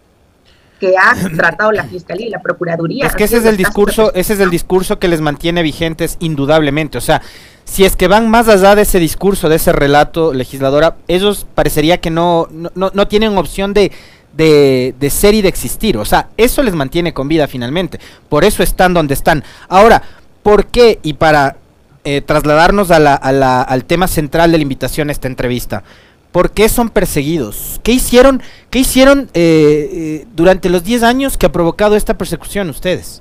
que 0.80 0.94
ha 0.96 1.14
tratado 1.36 1.70
la 1.70 1.84
Fiscalía 1.84 2.26
y 2.26 2.30
la 2.30 2.40
Procuraduría. 2.40 3.06
Es 3.06 3.14
que 3.14 3.24
ese 3.24 3.36
es 3.36 3.44
el 3.44 3.56
discurso, 3.56 4.12
ese 4.14 4.32
es 4.32 4.40
el 4.40 4.50
discurso 4.50 4.98
que 4.98 5.06
les 5.06 5.20
mantiene 5.20 5.62
vigentes 5.62 6.16
indudablemente. 6.18 6.98
O 6.98 7.00
sea, 7.00 7.22
si 7.64 7.84
es 7.84 7.94
que 7.94 8.08
van 8.08 8.28
más 8.28 8.48
allá 8.48 8.74
de 8.74 8.82
ese 8.82 8.98
discurso, 8.98 9.48
de 9.48 9.56
ese 9.56 9.72
relato, 9.72 10.32
legisladora, 10.32 10.96
ellos 11.06 11.46
parecería 11.54 11.98
que 12.00 12.10
no, 12.10 12.48
no, 12.50 12.90
no 12.92 13.08
tienen 13.08 13.36
opción 13.36 13.74
de, 13.74 13.92
de, 14.32 14.94
de, 14.98 15.10
ser 15.10 15.34
y 15.34 15.42
de 15.42 15.48
existir. 15.48 15.96
O 15.98 16.04
sea, 16.04 16.30
eso 16.36 16.62
les 16.62 16.74
mantiene 16.74 17.12
con 17.12 17.28
vida 17.28 17.46
finalmente. 17.46 18.00
Por 18.28 18.44
eso 18.44 18.62
están 18.62 18.94
donde 18.94 19.14
están. 19.14 19.44
Ahora, 19.68 20.02
¿por 20.42 20.66
qué? 20.66 20.98
Y 21.02 21.12
para 21.12 21.58
eh, 22.02 22.22
trasladarnos 22.22 22.90
a 22.90 22.98
la, 22.98 23.14
a 23.14 23.30
la, 23.30 23.60
al 23.60 23.84
tema 23.84 24.08
central 24.08 24.50
de 24.50 24.58
la 24.58 24.62
invitación 24.62 25.10
a 25.10 25.12
esta 25.12 25.28
entrevista. 25.28 25.84
¿Por 26.32 26.52
qué 26.52 26.68
son 26.68 26.90
perseguidos? 26.90 27.80
¿Qué 27.82 27.92
hicieron, 27.92 28.40
qué 28.70 28.78
hicieron 28.78 29.30
eh, 29.34 29.90
eh, 29.92 30.26
durante 30.34 30.70
los 30.70 30.84
10 30.84 31.02
años 31.02 31.36
que 31.36 31.46
ha 31.46 31.52
provocado 31.52 31.96
esta 31.96 32.16
persecución 32.16 32.70
ustedes? 32.70 33.20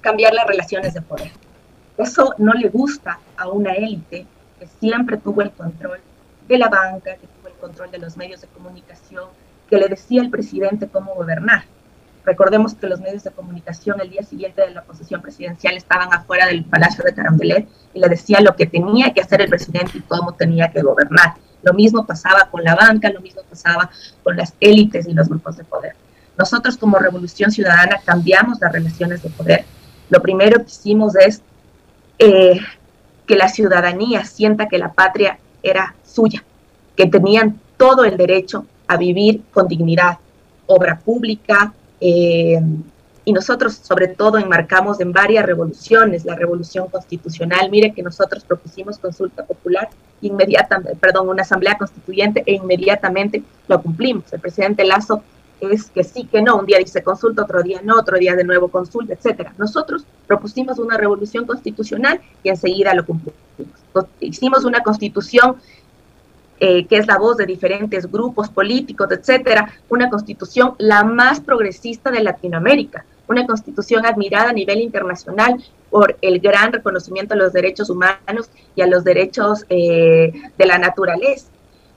Cambiar 0.00 0.32
las 0.32 0.46
relaciones 0.46 0.94
de 0.94 1.02
poder. 1.02 1.32
Eso 1.98 2.34
no 2.38 2.52
le 2.52 2.68
gusta 2.68 3.18
a 3.36 3.48
una 3.48 3.72
élite 3.72 4.26
que 4.60 4.66
siempre 4.78 5.16
tuvo 5.16 5.42
el 5.42 5.50
control 5.50 5.98
de 6.46 6.58
la 6.58 6.68
banca, 6.68 7.16
que 7.16 7.26
tuvo 7.26 7.48
el 7.48 7.54
control 7.54 7.90
de 7.90 7.98
los 7.98 8.16
medios 8.16 8.40
de 8.40 8.46
comunicación, 8.48 9.24
que 9.68 9.78
le 9.78 9.88
decía 9.88 10.22
al 10.22 10.30
presidente 10.30 10.86
cómo 10.86 11.14
gobernar. 11.14 11.64
Recordemos 12.24 12.74
que 12.74 12.86
los 12.86 13.00
medios 13.00 13.24
de 13.24 13.32
comunicación 13.32 14.00
el 14.00 14.10
día 14.10 14.22
siguiente 14.22 14.62
de 14.62 14.70
la 14.70 14.82
posesión 14.82 15.20
presidencial 15.20 15.76
estaban 15.76 16.12
afuera 16.12 16.46
del 16.46 16.64
Palacio 16.64 17.02
de 17.04 17.12
Carondelet 17.12 17.68
y 17.92 17.98
le 17.98 18.08
decía 18.08 18.40
lo 18.40 18.54
que 18.54 18.66
tenía 18.66 19.12
que 19.12 19.20
hacer 19.20 19.42
el 19.42 19.48
presidente 19.48 19.98
y 19.98 20.00
cómo 20.00 20.32
tenía 20.32 20.70
que 20.70 20.80
gobernar. 20.80 21.34
Lo 21.64 21.72
mismo 21.72 22.06
pasaba 22.06 22.48
con 22.50 22.62
la 22.62 22.74
banca, 22.74 23.10
lo 23.10 23.20
mismo 23.20 23.42
pasaba 23.48 23.90
con 24.22 24.36
las 24.36 24.54
élites 24.60 25.06
y 25.08 25.14
los 25.14 25.28
grupos 25.28 25.56
de 25.56 25.64
poder. 25.64 25.94
Nosotros 26.36 26.76
como 26.76 26.98
Revolución 26.98 27.50
Ciudadana 27.50 28.00
cambiamos 28.04 28.60
las 28.60 28.72
relaciones 28.72 29.22
de 29.22 29.30
poder. 29.30 29.64
Lo 30.10 30.20
primero 30.20 30.58
que 30.58 30.70
hicimos 30.70 31.14
es 31.16 31.42
eh, 32.18 32.60
que 33.26 33.36
la 33.36 33.48
ciudadanía 33.48 34.24
sienta 34.24 34.68
que 34.68 34.78
la 34.78 34.92
patria 34.92 35.38
era 35.62 35.94
suya, 36.04 36.44
que 36.96 37.06
tenían 37.06 37.60
todo 37.76 38.04
el 38.04 38.16
derecho 38.16 38.66
a 38.86 38.96
vivir 38.96 39.42
con 39.52 39.68
dignidad, 39.68 40.18
obra 40.66 40.98
pública, 40.98 41.72
eh, 42.00 42.60
y 43.24 43.32
nosotros 43.32 43.74
sobre 43.74 44.08
todo 44.08 44.38
enmarcamos 44.38 45.00
en 45.00 45.12
varias 45.12 45.46
revoluciones, 45.46 46.24
la 46.24 46.34
revolución 46.34 46.88
constitucional, 46.88 47.70
mire 47.70 47.92
que 47.92 48.02
nosotros 48.02 48.44
propusimos 48.44 48.98
consulta 48.98 49.44
popular, 49.44 49.88
inmediatamente, 50.20 50.96
perdón, 50.96 51.28
una 51.28 51.42
asamblea 51.42 51.78
constituyente 51.78 52.42
e 52.46 52.54
inmediatamente 52.54 53.42
lo 53.66 53.80
cumplimos. 53.82 54.30
El 54.32 54.40
presidente 54.40 54.84
Lazo 54.84 55.22
es 55.60 55.90
que 55.90 56.04
sí, 56.04 56.26
que 56.26 56.42
no, 56.42 56.56
un 56.56 56.66
día 56.66 56.78
dice 56.78 57.02
consulta, 57.02 57.42
otro 57.42 57.62
día 57.62 57.80
no, 57.82 57.98
otro 57.98 58.18
día 58.18 58.34
de 58.34 58.44
nuevo 58.44 58.68
consulta, 58.68 59.14
etcétera. 59.14 59.54
Nosotros 59.56 60.04
propusimos 60.26 60.78
una 60.78 60.98
revolución 60.98 61.46
constitucional 61.46 62.20
y 62.42 62.50
enseguida 62.50 62.92
lo 62.92 63.06
cumplimos. 63.06 63.36
Hicimos 64.20 64.64
una 64.64 64.80
constitución 64.80 65.56
eh, 66.60 66.86
que 66.86 66.98
es 66.98 67.06
la 67.06 67.18
voz 67.18 67.38
de 67.38 67.46
diferentes 67.46 68.10
grupos 68.10 68.48
políticos, 68.50 69.08
etcétera, 69.10 69.72
una 69.88 70.10
constitución 70.10 70.74
la 70.78 71.04
más 71.04 71.40
progresista 71.40 72.10
de 72.10 72.22
Latinoamérica 72.22 73.04
una 73.28 73.46
constitución 73.46 74.06
admirada 74.06 74.50
a 74.50 74.52
nivel 74.52 74.80
internacional 74.80 75.62
por 75.90 76.16
el 76.20 76.40
gran 76.40 76.72
reconocimiento 76.72 77.34
a 77.34 77.36
los 77.36 77.52
derechos 77.52 77.90
humanos 77.90 78.50
y 78.74 78.82
a 78.82 78.86
los 78.86 79.04
derechos 79.04 79.64
eh, 79.68 80.32
de 80.56 80.66
la 80.66 80.78
naturaleza. 80.78 81.46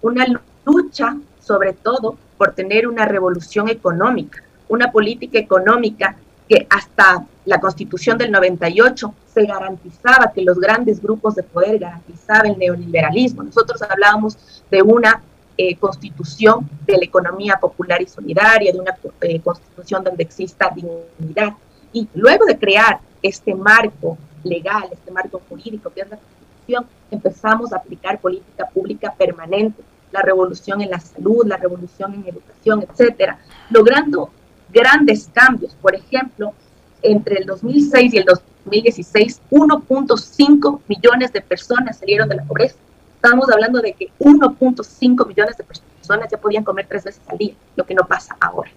Una 0.01 0.25
lucha, 0.65 1.17
sobre 1.39 1.73
todo, 1.73 2.17
por 2.37 2.53
tener 2.53 2.87
una 2.87 3.05
revolución 3.05 3.69
económica, 3.69 4.43
una 4.69 4.91
política 4.91 5.39
económica 5.39 6.15
que 6.47 6.67
hasta 6.69 7.25
la 7.45 7.59
constitución 7.59 8.17
del 8.17 8.31
98 8.31 9.13
se 9.33 9.45
garantizaba 9.45 10.31
que 10.33 10.43
los 10.43 10.59
grandes 10.59 11.01
grupos 11.01 11.35
de 11.35 11.43
poder 11.43 11.79
garantizaban 11.79 12.47
el 12.47 12.57
neoliberalismo. 12.57 13.43
Nosotros 13.43 13.81
hablábamos 13.81 14.37
de 14.69 14.81
una 14.81 15.21
eh, 15.57 15.75
constitución 15.77 16.69
de 16.85 16.97
la 16.97 17.05
economía 17.05 17.57
popular 17.59 17.99
y 18.01 18.07
solidaria, 18.07 18.71
de 18.71 18.79
una 18.79 18.95
eh, 19.21 19.39
constitución 19.41 20.03
donde 20.03 20.23
exista 20.23 20.71
dignidad. 20.73 21.53
Y 21.91 22.07
luego 22.13 22.45
de 22.45 22.57
crear 22.57 22.99
este 23.23 23.55
marco 23.55 24.17
legal, 24.43 24.87
este 24.91 25.11
marco 25.11 25.41
jurídico 25.49 25.89
que 25.89 26.01
es 26.01 26.09
la 26.09 26.17
constitución, 26.17 26.85
empezamos 27.09 27.73
a 27.73 27.77
aplicar 27.77 28.19
política 28.19 28.67
pública 28.71 29.13
permanente, 29.17 29.81
la 30.11 30.21
revolución 30.21 30.81
en 30.81 30.91
la 30.91 30.99
salud, 30.99 31.45
la 31.45 31.57
revolución 31.57 32.13
en 32.13 32.27
educación, 32.27 32.85
etcétera, 32.87 33.39
logrando 33.71 34.29
grandes 34.69 35.29
cambios. 35.33 35.73
Por 35.81 35.95
ejemplo, 35.95 36.53
entre 37.01 37.39
el 37.39 37.45
2006 37.45 38.13
y 38.13 38.17
el 38.17 38.25
2016, 38.25 39.41
1.5 39.49 40.81
millones 40.87 41.33
de 41.33 41.41
personas 41.41 41.97
salieron 41.97 42.29
de 42.29 42.35
la 42.35 42.43
pobreza 42.43 42.75
Estamos 43.17 43.49
hablando 43.49 43.81
de 43.81 43.93
que 43.93 44.09
1.5 44.19 45.27
millones 45.27 45.57
de 45.57 45.63
personas 45.63 46.29
ya 46.31 46.37
podían 46.37 46.63
comer 46.63 46.85
tres 46.87 47.03
veces 47.03 47.21
al 47.27 47.37
día, 47.37 47.53
lo 47.75 47.83
que 47.83 47.95
no 47.95 48.03
pasa 48.03 48.37
ahora. 48.39 48.69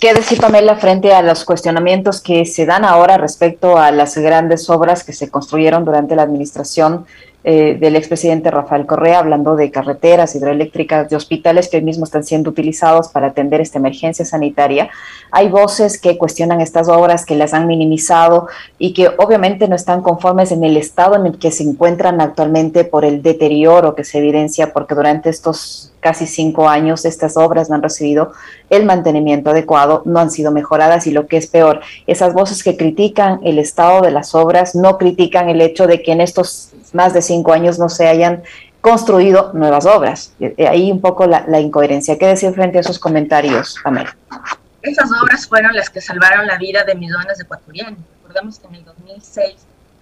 ¿Qué 0.00 0.14
decir, 0.14 0.40
Pamela, 0.40 0.76
frente 0.76 1.12
a 1.12 1.22
los 1.22 1.44
cuestionamientos 1.44 2.20
que 2.20 2.46
se 2.46 2.66
dan 2.66 2.84
ahora 2.84 3.18
respecto 3.18 3.78
a 3.78 3.90
las 3.90 4.16
grandes 4.16 4.70
obras 4.70 5.02
que 5.02 5.12
se 5.12 5.30
construyeron 5.30 5.84
durante 5.84 6.14
la 6.14 6.22
administración 6.22 7.06
eh, 7.46 7.76
del 7.78 7.94
expresidente 7.94 8.50
Rafael 8.50 8.86
Correa, 8.86 9.18
hablando 9.18 9.54
de 9.54 9.70
carreteras 9.70 10.34
hidroeléctricas, 10.34 11.10
de 11.10 11.16
hospitales 11.16 11.68
que 11.68 11.76
hoy 11.76 11.82
mismo 11.82 12.04
están 12.04 12.24
siendo 12.24 12.48
utilizados 12.48 13.08
para 13.08 13.28
atender 13.28 13.60
esta 13.60 13.78
emergencia 13.78 14.24
sanitaria. 14.24 14.88
Hay 15.30 15.48
voces 15.48 16.00
que 16.00 16.16
cuestionan 16.16 16.60
estas 16.60 16.88
obras, 16.88 17.26
que 17.26 17.36
las 17.36 17.52
han 17.52 17.66
minimizado 17.66 18.48
y 18.78 18.94
que 18.94 19.08
obviamente 19.18 19.68
no 19.68 19.76
están 19.76 20.00
conformes 20.00 20.52
en 20.52 20.64
el 20.64 20.76
estado 20.76 21.16
en 21.16 21.26
el 21.26 21.38
que 21.38 21.50
se 21.50 21.64
encuentran 21.64 22.20
actualmente 22.20 22.84
por 22.84 23.04
el 23.04 23.22
deterioro 23.22 23.94
que 23.94 24.04
se 24.04 24.18
evidencia, 24.18 24.72
porque 24.72 24.94
durante 24.94 25.28
estos 25.28 25.93
casi 26.04 26.26
cinco 26.26 26.68
años 26.68 27.06
estas 27.06 27.38
obras 27.38 27.70
no 27.70 27.76
han 27.76 27.82
recibido 27.82 28.34
el 28.68 28.84
mantenimiento 28.84 29.48
adecuado, 29.48 30.02
no 30.04 30.20
han 30.20 30.30
sido 30.30 30.52
mejoradas 30.52 31.06
y 31.06 31.12
lo 31.12 31.26
que 31.26 31.38
es 31.38 31.46
peor, 31.46 31.80
esas 32.06 32.34
voces 32.34 32.62
que 32.62 32.76
critican 32.76 33.40
el 33.42 33.58
estado 33.58 34.02
de 34.02 34.10
las 34.10 34.34
obras 34.34 34.74
no 34.74 34.98
critican 34.98 35.48
el 35.48 35.62
hecho 35.62 35.86
de 35.86 36.02
que 36.02 36.12
en 36.12 36.20
estos 36.20 36.74
más 36.92 37.14
de 37.14 37.22
cinco 37.22 37.54
años 37.54 37.78
no 37.78 37.88
se 37.88 38.06
hayan 38.06 38.42
construido 38.82 39.52
nuevas 39.54 39.86
obras. 39.86 40.34
Ahí 40.68 40.92
un 40.92 41.00
poco 41.00 41.26
la, 41.26 41.58
incoherencia. 41.58 42.18
¿Qué 42.18 42.26
decir 42.26 42.52
frente 42.52 42.76
a 42.76 42.80
esos 42.82 42.98
comentarios, 42.98 43.76
Pamela? 43.82 44.14
Esas 44.82 45.08
obras 45.22 45.48
fueron 45.48 45.74
las 45.74 45.88
que 45.88 46.02
salvaron 46.02 46.46
la 46.46 46.58
vida 46.58 46.84
de 46.84 46.94
millones 46.94 47.38
de 47.38 47.44
ecuatorianos. 47.44 47.98
Recordemos 48.20 48.58
que 48.58 48.66
en 48.66 48.74
el 48.74 48.84
2006 48.84 49.54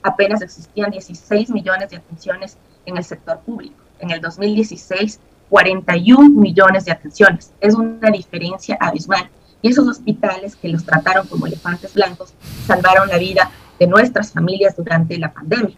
apenas 0.03 0.43
existían 0.43 0.91
16 0.91 1.51
millones 1.51 1.91
de 1.91 1.99
atenciones 1.99 2.57
en 2.87 2.97
el 2.97 3.05
sector 3.05 3.39
público. 3.39 3.77
En 4.01 4.11
el 4.11 4.21
2016 4.21 5.21
41 5.53 6.31
millones 6.31 6.87
de 6.87 6.93
atenciones. 6.93 7.53
Es 7.61 7.75
una 7.75 8.11
diferencia 8.11 8.75
abismal. 8.81 9.29
Y 9.61 9.69
esos 9.69 9.87
hospitales 9.87 10.57
que 10.57 10.71
los 10.71 10.83
trataron 10.83 11.27
como 11.27 11.47
elefantes 11.47 11.93
blancos 11.93 12.33
salvaron 12.67 13.11
la 13.11 13.19
vida 13.19 13.51
de 13.79 13.87
nuestras 13.87 14.33
familias 14.33 14.75
durante 14.75 15.19
la 15.19 15.31
pandemia. 15.31 15.77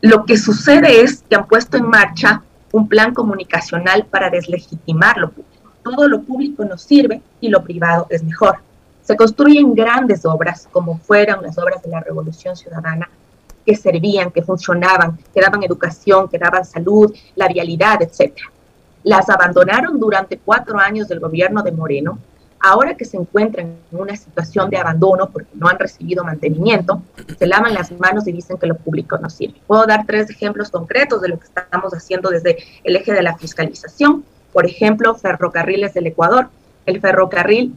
Lo 0.00 0.24
que 0.24 0.38
sucede 0.38 1.02
es 1.02 1.22
que 1.28 1.36
han 1.36 1.46
puesto 1.46 1.76
en 1.76 1.86
marcha 1.86 2.42
un 2.72 2.88
plan 2.88 3.12
comunicacional 3.12 4.06
para 4.06 4.30
deslegitimar 4.30 5.18
lo 5.18 5.32
público. 5.32 5.72
Todo 5.82 6.08
lo 6.08 6.22
público 6.22 6.64
nos 6.64 6.80
sirve 6.80 7.20
y 7.42 7.50
lo 7.50 7.62
privado 7.62 8.06
es 8.08 8.24
mejor. 8.24 8.60
Se 9.02 9.16
construyen 9.16 9.74
grandes 9.74 10.24
obras, 10.24 10.66
como 10.72 10.96
fueron 10.96 11.42
las 11.42 11.58
obras 11.58 11.82
de 11.82 11.90
la 11.90 12.00
Revolución 12.00 12.56
Ciudadana, 12.56 13.10
que 13.66 13.74
servían, 13.74 14.30
que 14.30 14.42
funcionaban, 14.42 15.18
que 15.34 15.40
daban 15.40 15.62
educación, 15.64 16.28
que 16.28 16.38
daban 16.38 16.64
salud, 16.64 17.12
la 17.34 17.48
vialidad, 17.48 18.00
etc. 18.00 18.32
Las 19.02 19.28
abandonaron 19.28 19.98
durante 19.98 20.38
cuatro 20.38 20.78
años 20.78 21.08
del 21.08 21.18
gobierno 21.20 21.62
de 21.62 21.72
Moreno. 21.72 22.18
Ahora 22.60 22.96
que 22.96 23.04
se 23.04 23.16
encuentran 23.16 23.76
en 23.92 23.98
una 23.98 24.16
situación 24.16 24.70
de 24.70 24.78
abandono 24.78 25.28
porque 25.28 25.50
no 25.54 25.68
han 25.68 25.78
recibido 25.78 26.24
mantenimiento, 26.24 27.02
se 27.38 27.46
lavan 27.46 27.74
las 27.74 27.92
manos 27.92 28.26
y 28.26 28.32
dicen 28.32 28.56
que 28.56 28.66
lo 28.66 28.76
público 28.76 29.18
no 29.18 29.28
sirve. 29.28 29.60
Puedo 29.66 29.84
dar 29.84 30.06
tres 30.06 30.30
ejemplos 30.30 30.70
concretos 30.70 31.20
de 31.20 31.28
lo 31.28 31.38
que 31.38 31.44
estamos 31.44 31.92
haciendo 31.92 32.30
desde 32.30 32.56
el 32.82 32.96
eje 32.96 33.12
de 33.12 33.22
la 33.22 33.36
fiscalización. 33.36 34.24
Por 34.52 34.64
ejemplo, 34.64 35.14
ferrocarriles 35.16 35.92
del 35.92 36.06
Ecuador. 36.06 36.48
El 36.86 37.00
ferrocarril, 37.00 37.76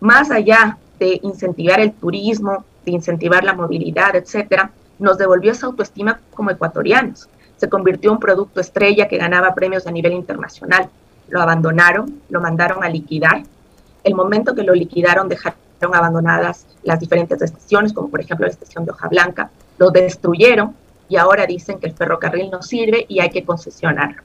más 0.00 0.30
allá 0.30 0.76
de 0.98 1.20
incentivar 1.22 1.80
el 1.80 1.92
turismo, 1.92 2.64
de 2.84 2.92
incentivar 2.92 3.44
la 3.44 3.54
movilidad, 3.54 4.14
etcétera, 4.16 4.70
nos 4.98 5.18
devolvió 5.18 5.52
esa 5.52 5.66
autoestima 5.66 6.20
como 6.34 6.50
ecuatorianos. 6.50 7.28
Se 7.56 7.68
convirtió 7.68 8.10
en 8.10 8.14
un 8.14 8.20
producto 8.20 8.60
estrella 8.60 9.08
que 9.08 9.18
ganaba 9.18 9.54
premios 9.54 9.86
a 9.86 9.90
nivel 9.90 10.12
internacional. 10.12 10.88
Lo 11.28 11.40
abandonaron, 11.40 12.20
lo 12.28 12.40
mandaron 12.40 12.84
a 12.84 12.88
liquidar. 12.88 13.42
El 14.02 14.14
momento 14.14 14.54
que 14.54 14.62
lo 14.62 14.74
liquidaron 14.74 15.28
dejaron 15.28 15.56
abandonadas 15.92 16.66
las 16.82 17.00
diferentes 17.00 17.40
estaciones, 17.42 17.92
como 17.92 18.08
por 18.08 18.20
ejemplo 18.20 18.46
la 18.46 18.52
estación 18.52 18.84
de 18.84 18.92
Hoja 18.92 19.08
Blanca, 19.08 19.50
lo 19.78 19.90
destruyeron 19.90 20.74
y 21.08 21.16
ahora 21.16 21.46
dicen 21.46 21.78
que 21.78 21.86
el 21.86 21.94
ferrocarril 21.94 22.50
no 22.50 22.62
sirve 22.62 23.04
y 23.08 23.20
hay 23.20 23.30
que 23.30 23.44
concesionarlo. 23.44 24.22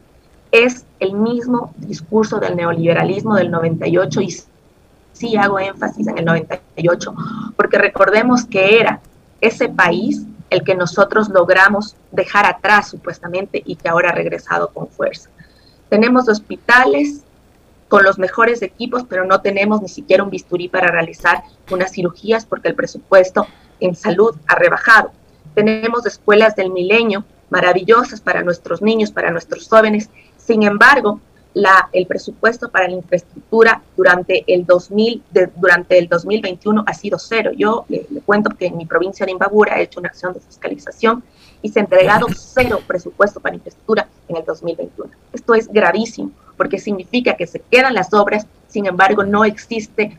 Es 0.52 0.86
el 1.00 1.14
mismo 1.14 1.74
discurso 1.78 2.40
del 2.40 2.56
neoliberalismo 2.56 3.36
del 3.36 3.52
98 3.52 4.22
y 4.22 4.38
sí 5.14 5.36
hago 5.36 5.60
énfasis 5.60 6.08
en 6.08 6.18
el 6.18 6.26
98, 6.26 7.14
porque 7.56 7.78
recordemos 7.78 8.46
que 8.46 8.80
era 8.80 9.02
ese 9.42 9.70
país 9.70 10.26
el 10.50 10.64
que 10.64 10.76
nosotros 10.76 11.30
logramos 11.30 11.96
dejar 12.12 12.46
atrás 12.46 12.90
supuestamente 12.90 13.62
y 13.66 13.76
que 13.76 13.90
ahora 13.90 14.10
ha 14.10 14.14
regresado 14.14 14.70
con 14.70 14.88
fuerza. 14.88 15.30
Tenemos 15.90 16.28
hospitales 16.28 17.24
con 17.88 18.04
los 18.04 18.20
mejores 18.20 18.62
equipos, 18.62 19.04
pero 19.10 19.26
no 19.26 19.42
tenemos 19.42 19.82
ni 19.82 19.90
siquiera 19.90 20.24
un 20.24 20.30
bisturí 20.30 20.70
para 20.70 20.88
realizar 20.88 21.44
unas 21.72 21.92
cirugías 21.92 22.46
porque 22.46 22.70
el 22.70 22.76
presupuesto 22.76 23.48
en 23.80 23.96
salud 23.96 24.36
ha 24.48 24.56
rebajado. 24.56 25.12
Tenemos 25.56 26.06
escuelas 26.06 26.56
del 26.56 26.72
milenio 26.72 27.26
maravillosas 27.50 28.22
para 28.22 28.44
nuestros 28.44 28.82
niños, 28.82 29.12
para 29.12 29.32
nuestros 29.32 29.68
jóvenes. 29.68 30.10
Sin 30.38 30.64
embargo, 30.64 31.20
la, 31.60 31.90
el 31.92 32.06
presupuesto 32.06 32.70
para 32.70 32.88
la 32.88 32.96
infraestructura 32.96 33.82
durante 33.96 34.44
el, 34.48 34.66
2000, 34.66 35.24
durante 35.56 35.98
el 35.98 36.08
2021 36.08 36.84
ha 36.86 36.94
sido 36.94 37.20
cero. 37.20 37.52
Yo 37.56 37.86
le, 37.90 38.06
cuento 38.26 38.56
que 38.58 38.68
en 38.68 38.78
mi 38.78 38.86
provincia 38.86 39.26
de 39.26 39.32
Imbabura 39.32 39.80
he 39.80 39.84
hecho 39.84 40.00
una 40.00 40.10
acción 40.10 40.34
de 40.34 40.40
fiscalización 40.40 41.24
y 41.62 41.70
se 41.70 41.80
ha 41.80 41.84
entregado 41.84 42.28
cero 42.36 42.80
presupuesto 42.88 43.40
para 43.40 43.56
infraestructura 43.56 44.08
en 44.28 44.38
el 44.38 44.46
2021. 44.46 45.12
Esto 45.34 45.54
es 45.54 45.68
gravísimo 45.68 46.32
porque 46.56 46.80
significa 46.80 47.36
que 47.36 47.48
se 47.48 47.60
quedan 47.60 47.94
las 47.94 48.14
obras, 48.14 48.46
sin 48.68 48.86
embargo 48.86 49.24
no 49.24 49.46
existe 49.46 50.18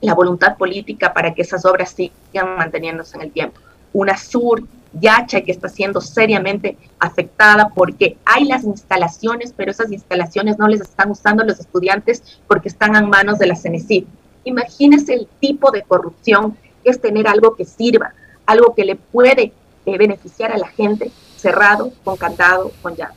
la 0.00 0.14
voluntad 0.14 0.56
política 0.56 1.12
para 1.12 1.34
que 1.34 1.42
esas 1.42 1.64
obras 1.64 1.90
sigan 1.90 2.56
manteniéndose 2.56 3.16
en 3.16 3.22
el 3.22 3.32
tiempo. 3.32 3.60
UNASUR, 3.96 4.64
Yacha, 5.00 5.40
que 5.40 5.52
está 5.52 5.68
siendo 5.68 6.00
seriamente 6.00 6.76
afectada 6.98 7.70
porque 7.74 8.16
hay 8.24 8.44
las 8.44 8.64
instalaciones, 8.64 9.52
pero 9.56 9.70
esas 9.70 9.92
instalaciones 9.92 10.58
no 10.58 10.68
les 10.68 10.80
están 10.80 11.10
usando 11.10 11.44
los 11.44 11.58
estudiantes 11.58 12.22
porque 12.46 12.68
están 12.68 12.94
en 12.96 13.08
manos 13.08 13.38
de 13.38 13.46
la 13.46 13.56
CENESID. 13.56 14.04
Imagínense 14.44 15.14
el 15.14 15.28
tipo 15.40 15.70
de 15.70 15.82
corrupción 15.82 16.56
que 16.84 16.90
es 16.90 17.00
tener 17.00 17.26
algo 17.26 17.56
que 17.56 17.64
sirva, 17.64 18.14
algo 18.46 18.74
que 18.74 18.84
le 18.84 18.96
puede 18.96 19.52
eh, 19.86 19.98
beneficiar 19.98 20.52
a 20.52 20.58
la 20.58 20.68
gente 20.68 21.10
cerrado, 21.36 21.92
con 22.04 22.16
candado, 22.16 22.72
con 22.82 22.94
llave. 22.94 23.14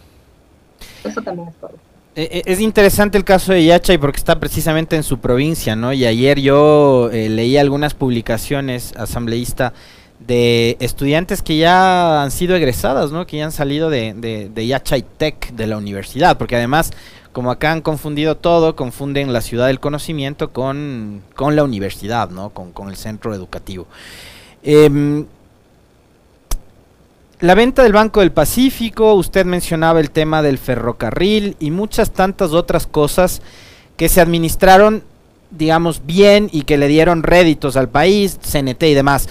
Eso 1.03 1.21
también 1.21 1.49
es 1.49 1.55
corrupción. 1.55 1.89
Eh, 2.15 2.29
eh, 2.31 2.41
es 2.45 2.59
interesante 2.59 3.17
el 3.17 3.23
caso 3.23 3.53
de 3.53 3.63
Yachay 3.63 3.97
porque 3.97 4.17
está 4.17 4.39
precisamente 4.39 4.95
en 4.95 5.03
su 5.03 5.19
provincia, 5.19 5.75
¿no? 5.75 5.93
Y 5.93 6.05
ayer 6.05 6.39
yo 6.39 7.09
leí 7.11 7.57
algunas 7.57 7.93
publicaciones 7.93 8.93
asambleísta 8.97 9.73
de 10.29 10.77
estudiantes 10.79 11.41
que 11.41 11.57
ya 11.57 12.21
han 12.21 12.29
sido 12.29 12.55
egresadas, 12.55 13.11
¿no? 13.11 13.25
Que 13.25 13.37
ya 13.37 13.45
han 13.45 13.51
salido 13.51 13.89
de, 13.89 14.13
de, 14.13 14.49
de 14.49 14.67
Yachay 14.67 15.03
Tech 15.17 15.51
de 15.53 15.65
la 15.65 15.75
universidad, 15.75 16.37
porque 16.37 16.55
además, 16.55 16.91
como 17.31 17.49
acá 17.49 17.71
han 17.71 17.81
confundido 17.81 18.37
todo, 18.37 18.75
confunden 18.75 19.33
la 19.33 19.41
ciudad 19.41 19.65
del 19.65 19.79
conocimiento 19.79 20.51
con, 20.53 21.23
con 21.35 21.55
la 21.55 21.63
universidad, 21.63 22.29
¿no? 22.29 22.51
Con, 22.51 22.73
con 22.73 22.89
el 22.89 22.95
centro 22.95 23.33
educativo. 23.33 23.87
Eh, 24.61 25.25
la 27.39 27.55
venta 27.55 27.81
del 27.81 27.93
Banco 27.93 28.19
del 28.19 28.31
Pacífico, 28.31 29.15
usted 29.15 29.47
mencionaba 29.47 29.99
el 29.99 30.11
tema 30.11 30.43
del 30.43 30.59
ferrocarril 30.59 31.55
y 31.59 31.71
muchas 31.71 32.11
tantas 32.11 32.51
otras 32.51 32.85
cosas 32.85 33.41
que 33.97 34.09
se 34.09 34.21
administraron, 34.21 35.03
digamos, 35.49 36.05
bien 36.05 36.49
y 36.51 36.63
que 36.63 36.77
le 36.77 36.87
dieron 36.87 37.23
réditos 37.23 37.77
al 37.77 37.89
país, 37.89 38.37
CNT 38.43 38.83
y 38.83 38.93
demás. 38.93 39.27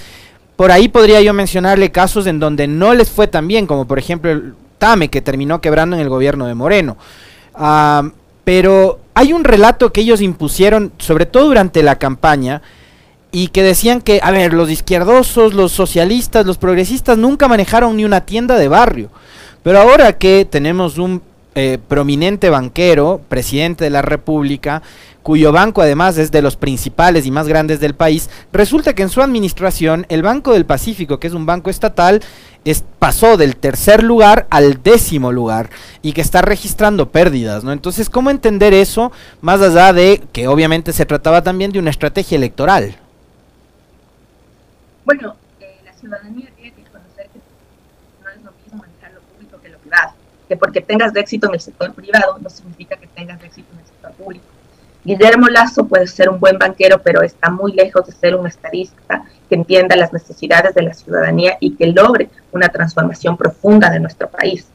Por 0.59 0.73
ahí 0.73 0.89
podría 0.89 1.21
yo 1.21 1.33
mencionarle 1.35 1.93
casos 1.93 2.27
en 2.27 2.41
donde 2.41 2.67
no 2.67 2.93
les 2.93 3.09
fue 3.09 3.29
tan 3.29 3.47
bien, 3.47 3.65
como 3.69 3.87
por 3.87 3.97
ejemplo 3.97 4.33
el 4.33 4.55
TAME, 4.79 5.09
que 5.09 5.23
terminó 5.23 5.61
quebrando 5.61 5.95
en 5.95 6.03
el 6.03 6.09
gobierno 6.09 6.47
de 6.47 6.57
Moreno. 6.57 6.97
Ah, 7.55 8.11
pero 8.43 8.99
hay 9.15 9.33
un 9.33 9.45
relato 9.45 9.93
que 9.93 10.01
ellos 10.01 10.21
impusieron, 10.21 10.91
sobre 10.99 11.27
todo 11.27 11.47
durante 11.47 11.85
la 11.85 12.01
campaña, 12.01 12.61
y 13.31 13.49
que 13.49 13.63
decían 13.63 14.01
que, 14.01 14.19
a 14.21 14.33
ver, 14.33 14.53
los 14.53 14.69
izquierdosos, 14.69 15.55
los 15.55 15.71
socialistas, 15.71 16.45
los 16.45 16.59
progresistas 16.59 17.17
nunca 17.17 17.47
manejaron 17.47 17.97
ni 17.97 18.05
una 18.05 18.23
tienda 18.23 18.59
de 18.59 18.67
barrio. 18.67 19.11
Pero 19.63 19.79
ahora 19.79 20.15
que 20.15 20.45
tenemos 20.45 20.99
un 20.99 21.23
eh, 21.55 21.79
prominente 21.87 22.51
banquero, 22.51 23.21
presidente 23.29 23.85
de 23.85 23.91
la 23.91 24.03
República, 24.03 24.83
cuyo 25.29 25.53
banco 25.53 25.83
además 25.83 26.17
es 26.17 26.31
de 26.31 26.41
los 26.41 26.57
principales 26.57 27.27
y 27.27 27.31
más 27.31 27.47
grandes 27.47 27.81
del 27.81 27.95
país, 27.95 28.31
resulta 28.51 28.95
que 28.95 29.03
en 29.03 29.11
su 29.11 29.21
administración 29.21 30.07
el 30.09 30.23
Banco 30.23 30.55
del 30.55 30.65
Pacífico, 30.65 31.21
que 31.21 31.27
es 31.27 31.35
un 31.35 31.45
banco 31.45 31.69
estatal, 31.69 32.23
es, 32.65 32.83
pasó 32.99 33.37
del 33.37 33.57
tercer 33.57 34.03
lugar 34.03 34.47
al 34.49 34.83
décimo 34.83 35.31
lugar 35.31 35.69
y 36.01 36.15
que 36.15 36.23
está 36.23 36.41
registrando 36.41 37.11
pérdidas, 37.11 37.63
¿no? 37.63 37.73
Entonces, 37.73 38.09
¿cómo 38.09 38.31
entender 38.31 38.73
eso 38.73 39.13
más 39.43 39.61
allá 39.61 39.93
de 39.93 40.23
que 40.33 40.49
obviamente 40.49 40.95
se 40.95 41.05
trataba 41.05 41.43
también 41.43 41.73
de 41.73 41.79
una 41.79 41.91
estrategia 41.91 42.37
electoral? 42.37 42.97
Bueno, 45.05 45.37
eh, 45.61 45.77
la 45.85 45.93
ciudadanía 45.93 46.49
tiene 46.57 46.73
que 46.73 46.85
conocer 46.85 47.29
que 47.29 47.41
no 48.25 48.31
es 48.31 48.43
lo 48.43 48.53
mismo 48.65 48.79
manejar 48.79 49.13
lo 49.13 49.21
público 49.21 49.61
que 49.61 49.69
lo 49.69 49.77
privado. 49.77 50.13
Que 50.49 50.57
porque 50.57 50.81
tengas 50.81 51.15
éxito 51.15 51.49
en 51.49 51.53
el 51.53 51.61
sector 51.61 51.93
privado 51.93 52.39
no 52.41 52.49
significa 52.49 52.97
que 52.97 53.09
tengas 53.09 53.45
éxito 53.45 53.69
en 53.75 53.81
el 53.81 53.85
sector 53.85 54.13
público. 54.13 54.47
Guillermo 55.09 55.49
Lazo 55.49 55.87
puede 55.87 56.07
ser 56.07 56.29
un 56.29 56.39
buen 56.39 56.59
banquero, 56.59 57.01
pero 57.03 57.23
está 57.23 57.49
muy 57.49 57.73
lejos 57.73 58.07
de 58.07 58.13
ser 58.13 58.37
un 58.37 58.47
estadista 58.47 59.25
que 59.49 59.55
entienda 59.55 59.97
las 59.97 60.13
necesidades 60.13 60.75
de 60.75 60.83
la 60.83 60.93
ciudadanía 60.93 61.57
y 61.61 61.77
que 61.77 61.87
logre 61.87 62.29
una 62.53 62.69
transformación 62.69 63.35
profunda 63.39 63.89
de 63.89 64.01
nuestro 64.01 64.29
país. 64.29 64.67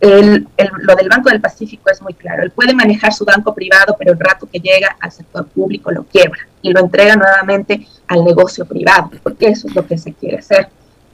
El, 0.00 0.48
lo 0.56 0.94
del 0.94 1.10
Banco 1.10 1.28
del 1.28 1.42
Pacífico 1.42 1.90
es 1.90 2.00
muy 2.00 2.14
claro. 2.14 2.44
Él 2.44 2.50
puede 2.50 2.72
manejar 2.72 3.12
su 3.12 3.26
banco 3.26 3.54
privado, 3.54 3.94
pero 3.98 4.12
el 4.12 4.18
rato 4.18 4.48
que 4.50 4.58
llega 4.58 4.96
al 5.00 5.12
sector 5.12 5.46
público 5.48 5.90
lo 5.90 6.04
quiebra 6.04 6.40
y 6.62 6.72
lo 6.72 6.80
entrega 6.80 7.14
nuevamente 7.14 7.86
al 8.08 8.24
negocio 8.24 8.64
privado, 8.64 9.10
porque 9.22 9.48
eso 9.48 9.68
es 9.68 9.74
lo 9.74 9.86
que 9.86 9.98
se 9.98 10.14
quiere 10.14 10.38
hacer. 10.38 10.68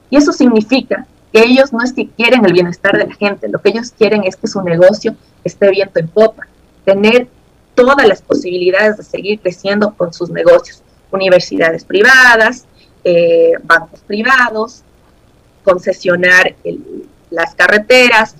Y 0.09 0.15
eso 0.15 0.31
significa 0.31 1.05
que 1.33 1.41
ellos 1.41 1.73
no 1.73 1.83
es 1.83 1.91
que 1.91 2.07
quieren 2.07 2.45
el 2.45 2.53
bienestar 2.53 2.97
de 2.97 3.05
la 3.05 3.15
gente, 3.15 3.49
lo 3.49 3.59
que 3.59 3.71
ellos 3.71 3.91
quieren 3.91 4.23
es 4.23 4.37
que 4.37 4.47
su 4.47 4.61
negocio 4.61 5.13
esté 5.43 5.69
viento 5.71 5.99
en 5.99 6.07
popa, 6.07 6.47
tener 6.85 7.27
todas 7.75 8.07
las 8.07 8.21
posibilidades 8.21 8.97
de 8.97 9.03
seguir 9.03 9.39
creciendo 9.39 9.93
con 9.95 10.13
sus 10.13 10.29
negocios, 10.29 10.81
universidades 11.11 11.83
privadas, 11.83 12.65
eh, 13.03 13.53
bancos 13.63 14.01
privados, 14.01 14.83
concesionar 15.63 16.55
las 17.29 17.55
carreteras, 17.55 18.35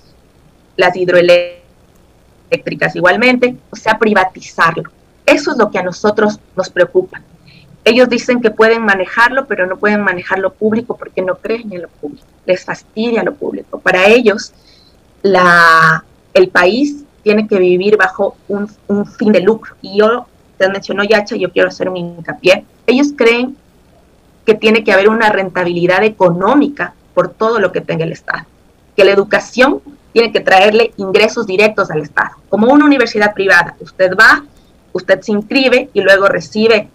las 0.76 0.96
hidroeléctricas 0.96 2.94
igualmente, 2.96 3.56
o 3.70 3.76
sea, 3.76 3.98
privatizarlo. 3.98 4.90
Eso 5.26 5.52
es 5.52 5.56
lo 5.56 5.70
que 5.70 5.78
a 5.78 5.82
nosotros 5.82 6.38
nos 6.56 6.70
preocupa. 6.70 7.22
Ellos 7.84 8.08
dicen 8.08 8.40
que 8.40 8.50
pueden 8.50 8.82
manejarlo, 8.82 9.46
pero 9.46 9.66
no 9.66 9.76
pueden 9.76 10.02
manejarlo 10.02 10.52
público 10.54 10.96
porque 10.96 11.22
no 11.22 11.36
creen 11.36 11.72
en 11.72 11.82
lo 11.82 11.88
público, 11.88 12.26
les 12.46 12.64
fastidia 12.64 13.22
lo 13.22 13.34
público. 13.34 13.78
Para 13.78 14.06
ellos, 14.06 14.52
la, 15.22 16.04
el 16.32 16.48
país 16.48 17.04
tiene 17.24 17.48
que 17.48 17.58
vivir 17.58 17.96
bajo 17.96 18.36
un, 18.46 18.68
fin 19.06 19.32
de 19.32 19.40
lucro. 19.40 19.74
Y 19.82 19.98
yo, 19.98 20.26
te 20.58 20.68
mencionó 20.68 21.02
Yacha, 21.02 21.34
yo 21.34 21.50
quiero 21.50 21.68
hacer 21.68 21.88
un 21.88 21.96
hincapié. 21.96 22.64
Ellos 22.86 23.08
creen 23.16 23.56
que 24.44 24.54
tiene 24.54 24.84
que 24.84 24.92
haber 24.92 25.08
una 25.08 25.30
rentabilidad 25.30 26.04
económica 26.04 26.94
por 27.14 27.30
todo 27.30 27.58
lo 27.58 27.72
que 27.72 27.80
tenga 27.80 28.04
el 28.04 28.12
Estado, 28.12 28.44
que 28.94 29.04
la 29.04 29.12
educación 29.12 29.80
tiene 30.12 30.30
que 30.30 30.40
traerle 30.40 30.92
ingresos 30.98 31.46
directos 31.46 31.90
al 31.90 32.02
Estado. 32.02 32.36
Como 32.48 32.68
una 32.68 32.84
universidad 32.84 33.32
privada, 33.32 33.74
usted 33.80 34.12
va, 34.14 34.44
usted 34.92 35.20
se 35.22 35.32
inscribe 35.32 35.88
y 35.94 36.02
luego 36.02 36.26
recibe 36.28 36.88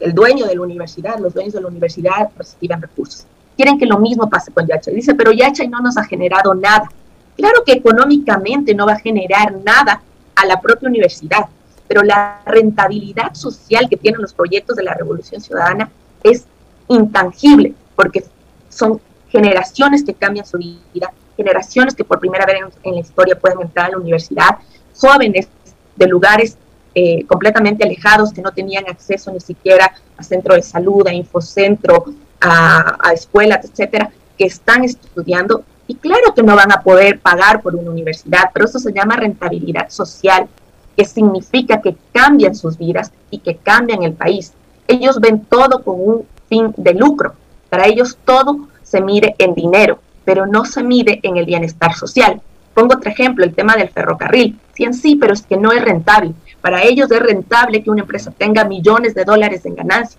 el 0.00 0.14
dueño 0.14 0.46
de 0.46 0.54
la 0.54 0.62
universidad, 0.62 1.18
los 1.18 1.34
dueños 1.34 1.54
de 1.54 1.60
la 1.60 1.68
universidad 1.68 2.30
reciben 2.36 2.80
recursos. 2.80 3.26
Quieren 3.56 3.78
que 3.78 3.86
lo 3.86 3.98
mismo 3.98 4.28
pase 4.28 4.52
con 4.52 4.66
Yacha. 4.66 4.90
Dice, 4.90 5.14
pero 5.14 5.32
Yacha 5.32 5.66
no 5.66 5.80
nos 5.80 5.96
ha 5.96 6.04
generado 6.04 6.54
nada. 6.54 6.88
Claro 7.36 7.64
que 7.64 7.72
económicamente 7.72 8.74
no 8.74 8.86
va 8.86 8.94
a 8.94 8.98
generar 8.98 9.54
nada 9.64 10.02
a 10.34 10.46
la 10.46 10.60
propia 10.60 10.88
universidad, 10.88 11.46
pero 11.86 12.02
la 12.02 12.40
rentabilidad 12.46 13.34
social 13.34 13.88
que 13.88 13.96
tienen 13.96 14.22
los 14.22 14.32
proyectos 14.32 14.76
de 14.76 14.82
la 14.82 14.94
Revolución 14.94 15.40
Ciudadana 15.40 15.90
es 16.22 16.44
intangible, 16.88 17.74
porque 17.94 18.24
son 18.68 19.00
generaciones 19.28 20.04
que 20.04 20.14
cambian 20.14 20.46
su 20.46 20.58
vida, 20.58 21.12
generaciones 21.36 21.94
que 21.94 22.04
por 22.04 22.18
primera 22.20 22.46
vez 22.46 22.56
en, 22.82 22.94
la 22.94 23.00
historia 23.00 23.38
pueden 23.38 23.60
entrar 23.60 23.86
a 23.86 23.90
la 23.90 23.98
universidad, 23.98 24.58
jóvenes 24.98 25.48
de 25.96 26.06
lugares 26.06 26.56
eh, 26.94 27.24
completamente 27.26 27.84
alejados 27.84 28.32
que 28.32 28.40
no 28.40 28.52
tenían 28.52 28.84
acceso 28.88 29.30
ni 29.30 29.40
siquiera 29.40 29.92
a 30.16 30.22
centro 30.22 30.54
de 30.54 30.62
salud, 30.62 31.06
a 31.06 31.12
infocentro, 31.12 32.06
a, 32.40 32.96
a 33.00 33.12
escuelas, 33.12 33.64
etcétera, 33.66 34.10
que 34.38 34.46
están 34.46 34.84
estudiando 34.84 35.64
y 35.88 35.94
claro 35.94 36.34
que 36.34 36.42
no 36.42 36.56
van 36.56 36.72
a 36.72 36.82
poder 36.82 37.20
pagar 37.20 37.62
por 37.62 37.74
una 37.76 37.90
universidad, 37.90 38.50
pero 38.52 38.64
eso 38.66 38.78
se 38.78 38.92
llama 38.92 39.16
rentabilidad 39.16 39.88
social, 39.88 40.48
que 40.96 41.04
significa 41.04 41.80
que 41.80 41.96
cambian 42.12 42.54
sus 42.54 42.76
vidas 42.76 43.12
y 43.30 43.38
que 43.38 43.56
cambian 43.56 44.02
el 44.02 44.14
país. 44.14 44.52
Ellos 44.88 45.20
ven 45.20 45.44
todo 45.44 45.82
con 45.82 45.96
un 46.00 46.26
fin 46.48 46.72
de 46.76 46.94
lucro. 46.94 47.34
Para 47.68 47.86
ellos 47.86 48.16
todo 48.24 48.68
se 48.82 49.00
mide 49.00 49.34
en 49.38 49.54
dinero, 49.54 49.98
pero 50.24 50.46
no 50.46 50.64
se 50.64 50.82
mide 50.82 51.20
en 51.22 51.36
el 51.36 51.44
bienestar 51.44 51.94
social. 51.94 52.40
Pongo 52.74 52.94
otro 52.94 53.10
ejemplo, 53.10 53.44
el 53.44 53.54
tema 53.54 53.76
del 53.76 53.88
ferrocarril. 53.88 54.58
Sí, 54.74 54.84
en 54.84 54.94
sí, 54.94 55.16
pero 55.16 55.32
es 55.32 55.42
que 55.42 55.56
no 55.56 55.72
es 55.72 55.82
rentable. 55.82 56.34
Para 56.60 56.82
ellos 56.82 57.10
es 57.10 57.20
rentable 57.20 57.82
que 57.82 57.90
una 57.90 58.02
empresa 58.02 58.32
tenga 58.36 58.64
millones 58.64 59.14
de 59.14 59.24
dólares 59.24 59.64
en 59.66 59.76
ganancias, 59.76 60.18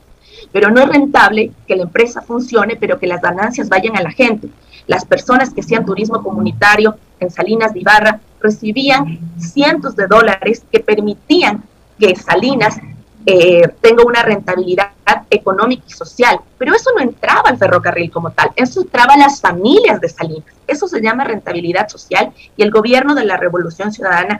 pero 0.51 0.69
no 0.69 0.81
es 0.81 0.89
rentable 0.89 1.51
que 1.67 1.75
la 1.75 1.83
empresa 1.83 2.21
funcione, 2.21 2.75
pero 2.75 2.99
que 2.99 3.07
las 3.07 3.21
ganancias 3.21 3.69
vayan 3.69 3.95
a 3.97 4.01
la 4.01 4.11
gente. 4.11 4.49
Las 4.87 5.05
personas 5.05 5.53
que 5.53 5.61
hacían 5.61 5.85
turismo 5.85 6.23
comunitario 6.23 6.95
en 7.19 7.29
Salinas 7.29 7.73
de 7.73 7.81
Ibarra 7.81 8.19
recibían 8.41 9.19
cientos 9.37 9.95
de 9.95 10.07
dólares 10.07 10.63
que 10.71 10.79
permitían 10.79 11.63
que 11.99 12.15
Salinas 12.15 12.77
eh, 13.25 13.67
tenga 13.81 14.05
una 14.05 14.23
rentabilidad 14.23 14.91
económica 15.29 15.83
y 15.87 15.91
social. 15.91 16.39
Pero 16.57 16.73
eso 16.73 16.91
no 16.95 17.01
entraba 17.01 17.49
al 17.49 17.57
ferrocarril 17.57 18.09
como 18.09 18.31
tal, 18.31 18.51
eso 18.55 18.81
entraba 18.81 19.15
a 19.15 19.17
las 19.17 19.41
familias 19.41 19.99
de 19.99 20.09
Salinas. 20.09 20.55
Eso 20.65 20.87
se 20.87 21.01
llama 21.01 21.25
rentabilidad 21.25 21.89
social 21.89 22.31
y 22.55 22.63
el 22.63 22.71
gobierno 22.71 23.15
de 23.15 23.25
la 23.25 23.37
Revolución 23.37 23.91
Ciudadana 23.91 24.39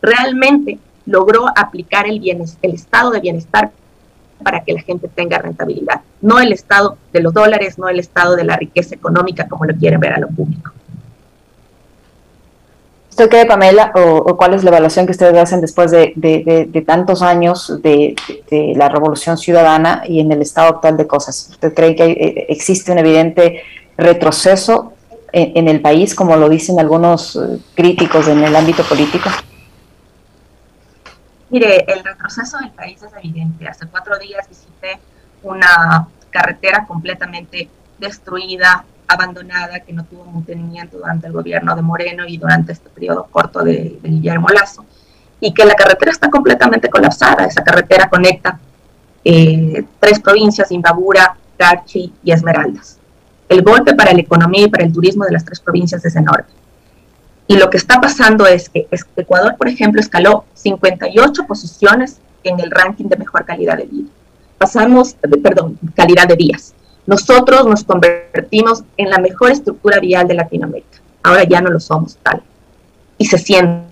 realmente 0.00 0.78
logró 1.06 1.46
aplicar 1.56 2.06
el, 2.06 2.20
el 2.24 2.74
estado 2.74 3.10
de 3.10 3.20
bienestar 3.20 3.72
para 4.42 4.64
que 4.64 4.72
la 4.72 4.82
gente 4.82 5.08
tenga 5.08 5.38
rentabilidad, 5.38 6.00
no 6.20 6.40
el 6.40 6.52
estado 6.52 6.96
de 7.12 7.20
los 7.20 7.32
dólares, 7.32 7.78
no 7.78 7.88
el 7.88 8.00
estado 8.00 8.36
de 8.36 8.44
la 8.44 8.56
riqueza 8.56 8.94
económica 8.94 9.48
como 9.48 9.64
lo 9.64 9.74
quieren 9.74 10.00
ver 10.00 10.14
a 10.14 10.18
lo 10.18 10.28
público. 10.28 10.72
¿Usted 13.10 13.28
cree, 13.28 13.44
Pamela, 13.44 13.92
o, 13.96 14.36
cuál 14.36 14.54
es 14.54 14.64
la 14.64 14.70
evaluación 14.70 15.04
que 15.04 15.12
ustedes 15.12 15.36
hacen 15.36 15.60
después 15.60 15.90
de, 15.90 16.84
tantos 16.86 17.20
años 17.20 17.82
de, 17.82 18.14
la 18.76 18.88
revolución 18.88 19.36
ciudadana 19.36 20.04
y 20.06 20.20
en 20.20 20.32
el 20.32 20.40
estado 20.40 20.68
actual 20.68 20.96
de 20.96 21.06
cosas? 21.06 21.48
¿Usted 21.50 21.74
cree 21.74 21.94
que 21.94 22.04
eh, 22.04 22.46
existe 22.48 22.92
un 22.92 22.98
evidente 22.98 23.62
retroceso 23.98 24.94
en, 25.32 25.68
el 25.68 25.80
país, 25.80 26.14
como 26.14 26.36
lo 26.36 26.48
dicen 26.48 26.80
algunos 26.80 27.36
eh, 27.36 27.58
críticos 27.74 28.26
en 28.28 28.42
el 28.42 28.56
ámbito 28.56 28.84
político? 28.84 29.28
Mire, 31.50 31.84
el 31.88 32.04
retroceso 32.04 32.58
del 32.58 32.70
país 32.70 33.02
es 33.02 33.12
evidente. 33.22 33.66
Hace 33.66 33.86
cuatro 33.86 34.16
días 34.18 34.48
visité 34.48 35.00
una 35.42 36.06
carretera 36.30 36.86
completamente 36.86 37.68
destruida, 37.98 38.84
abandonada, 39.08 39.80
que 39.80 39.92
no 39.92 40.04
tuvo 40.04 40.24
mantenimiento 40.26 40.98
durante 40.98 41.26
el 41.26 41.32
gobierno 41.32 41.74
de 41.74 41.82
Moreno 41.82 42.24
y 42.26 42.38
durante 42.38 42.72
este 42.72 42.88
periodo 42.88 43.26
corto 43.30 43.64
de, 43.64 43.98
Guillermo 44.02 44.48
Lazo, 44.48 44.84
y 45.40 45.52
que 45.52 45.64
la 45.64 45.74
carretera 45.74 46.12
está 46.12 46.30
completamente 46.30 46.88
colapsada. 46.88 47.44
Esa 47.44 47.64
carretera 47.64 48.08
conecta 48.08 48.60
eh, 49.24 49.84
tres 49.98 50.20
provincias, 50.20 50.70
Imbabura, 50.70 51.36
Carchi 51.58 52.12
y 52.22 52.30
Esmeraldas. 52.30 52.98
El 53.48 53.62
golpe 53.62 53.94
para 53.94 54.12
la 54.12 54.20
economía 54.20 54.66
y 54.66 54.68
para 54.68 54.84
el 54.84 54.92
turismo 54.92 55.24
de 55.24 55.32
las 55.32 55.44
tres 55.44 55.58
provincias 55.58 56.04
es 56.04 56.14
enorme. 56.14 56.46
Y 57.50 57.56
lo 57.56 57.68
que 57.68 57.78
está 57.78 58.00
pasando 58.00 58.46
es 58.46 58.68
que 58.68 58.86
Ecuador, 59.16 59.56
por 59.56 59.66
ejemplo, 59.66 60.00
escaló 60.00 60.44
58 60.54 61.48
posiciones 61.48 62.20
en 62.44 62.60
el 62.60 62.70
ranking 62.70 63.06
de 63.06 63.16
mejor 63.16 63.44
calidad 63.44 63.76
de 63.76 63.86
vida. 63.86 64.08
Pasamos, 64.56 65.16
perdón, 65.42 65.76
calidad 65.96 66.28
de 66.28 66.36
días. 66.36 66.74
Nosotros 67.06 67.66
nos 67.66 67.82
convertimos 67.82 68.84
en 68.96 69.10
la 69.10 69.18
mejor 69.18 69.50
estructura 69.50 69.98
vial 69.98 70.28
de 70.28 70.34
Latinoamérica. 70.34 70.98
Ahora 71.24 71.42
ya 71.42 71.60
no 71.60 71.70
lo 71.70 71.80
somos 71.80 72.16
tal. 72.22 72.40
Y 73.18 73.26
se 73.26 73.36
siente, 73.36 73.82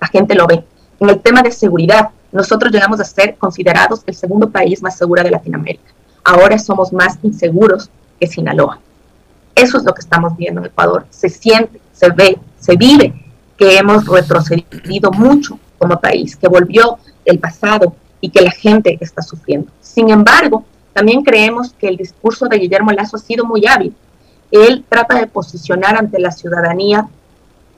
la 0.00 0.08
gente 0.08 0.34
lo 0.34 0.48
ve. 0.48 0.64
En 0.98 1.08
el 1.08 1.20
tema 1.20 1.42
de 1.42 1.52
seguridad, 1.52 2.08
nosotros 2.32 2.72
llegamos 2.72 2.98
a 2.98 3.04
ser 3.04 3.36
considerados 3.36 4.02
el 4.06 4.16
segundo 4.16 4.50
país 4.50 4.82
más 4.82 4.98
seguro 4.98 5.22
de 5.22 5.30
Latinoamérica. 5.30 5.92
Ahora 6.24 6.58
somos 6.58 6.92
más 6.92 7.16
inseguros 7.22 7.90
que 8.18 8.26
Sinaloa. 8.26 8.80
Eso 9.54 9.78
es 9.78 9.84
lo 9.84 9.94
que 9.94 10.00
estamos 10.00 10.36
viendo 10.36 10.60
en 10.60 10.66
Ecuador. 10.66 11.06
Se 11.10 11.28
siente, 11.28 11.79
se 12.00 12.08
ve, 12.08 12.38
se 12.58 12.76
vive 12.76 13.12
que 13.58 13.76
hemos 13.76 14.06
retrocedido 14.06 15.10
mucho 15.12 15.58
como 15.76 16.00
país, 16.00 16.34
que 16.34 16.48
volvió 16.48 16.98
el 17.26 17.38
pasado 17.38 17.94
y 18.22 18.30
que 18.30 18.40
la 18.40 18.50
gente 18.50 18.96
está 19.02 19.20
sufriendo. 19.20 19.70
Sin 19.82 20.08
embargo, 20.08 20.64
también 20.94 21.22
creemos 21.22 21.74
que 21.78 21.88
el 21.88 21.98
discurso 21.98 22.46
de 22.46 22.56
Guillermo 22.56 22.90
Lazo 22.92 23.18
ha 23.18 23.20
sido 23.20 23.44
muy 23.44 23.66
hábil. 23.66 23.94
Él 24.50 24.82
trata 24.88 25.20
de 25.20 25.26
posicionar 25.26 25.98
ante 25.98 26.18
la 26.18 26.30
ciudadanía 26.30 27.06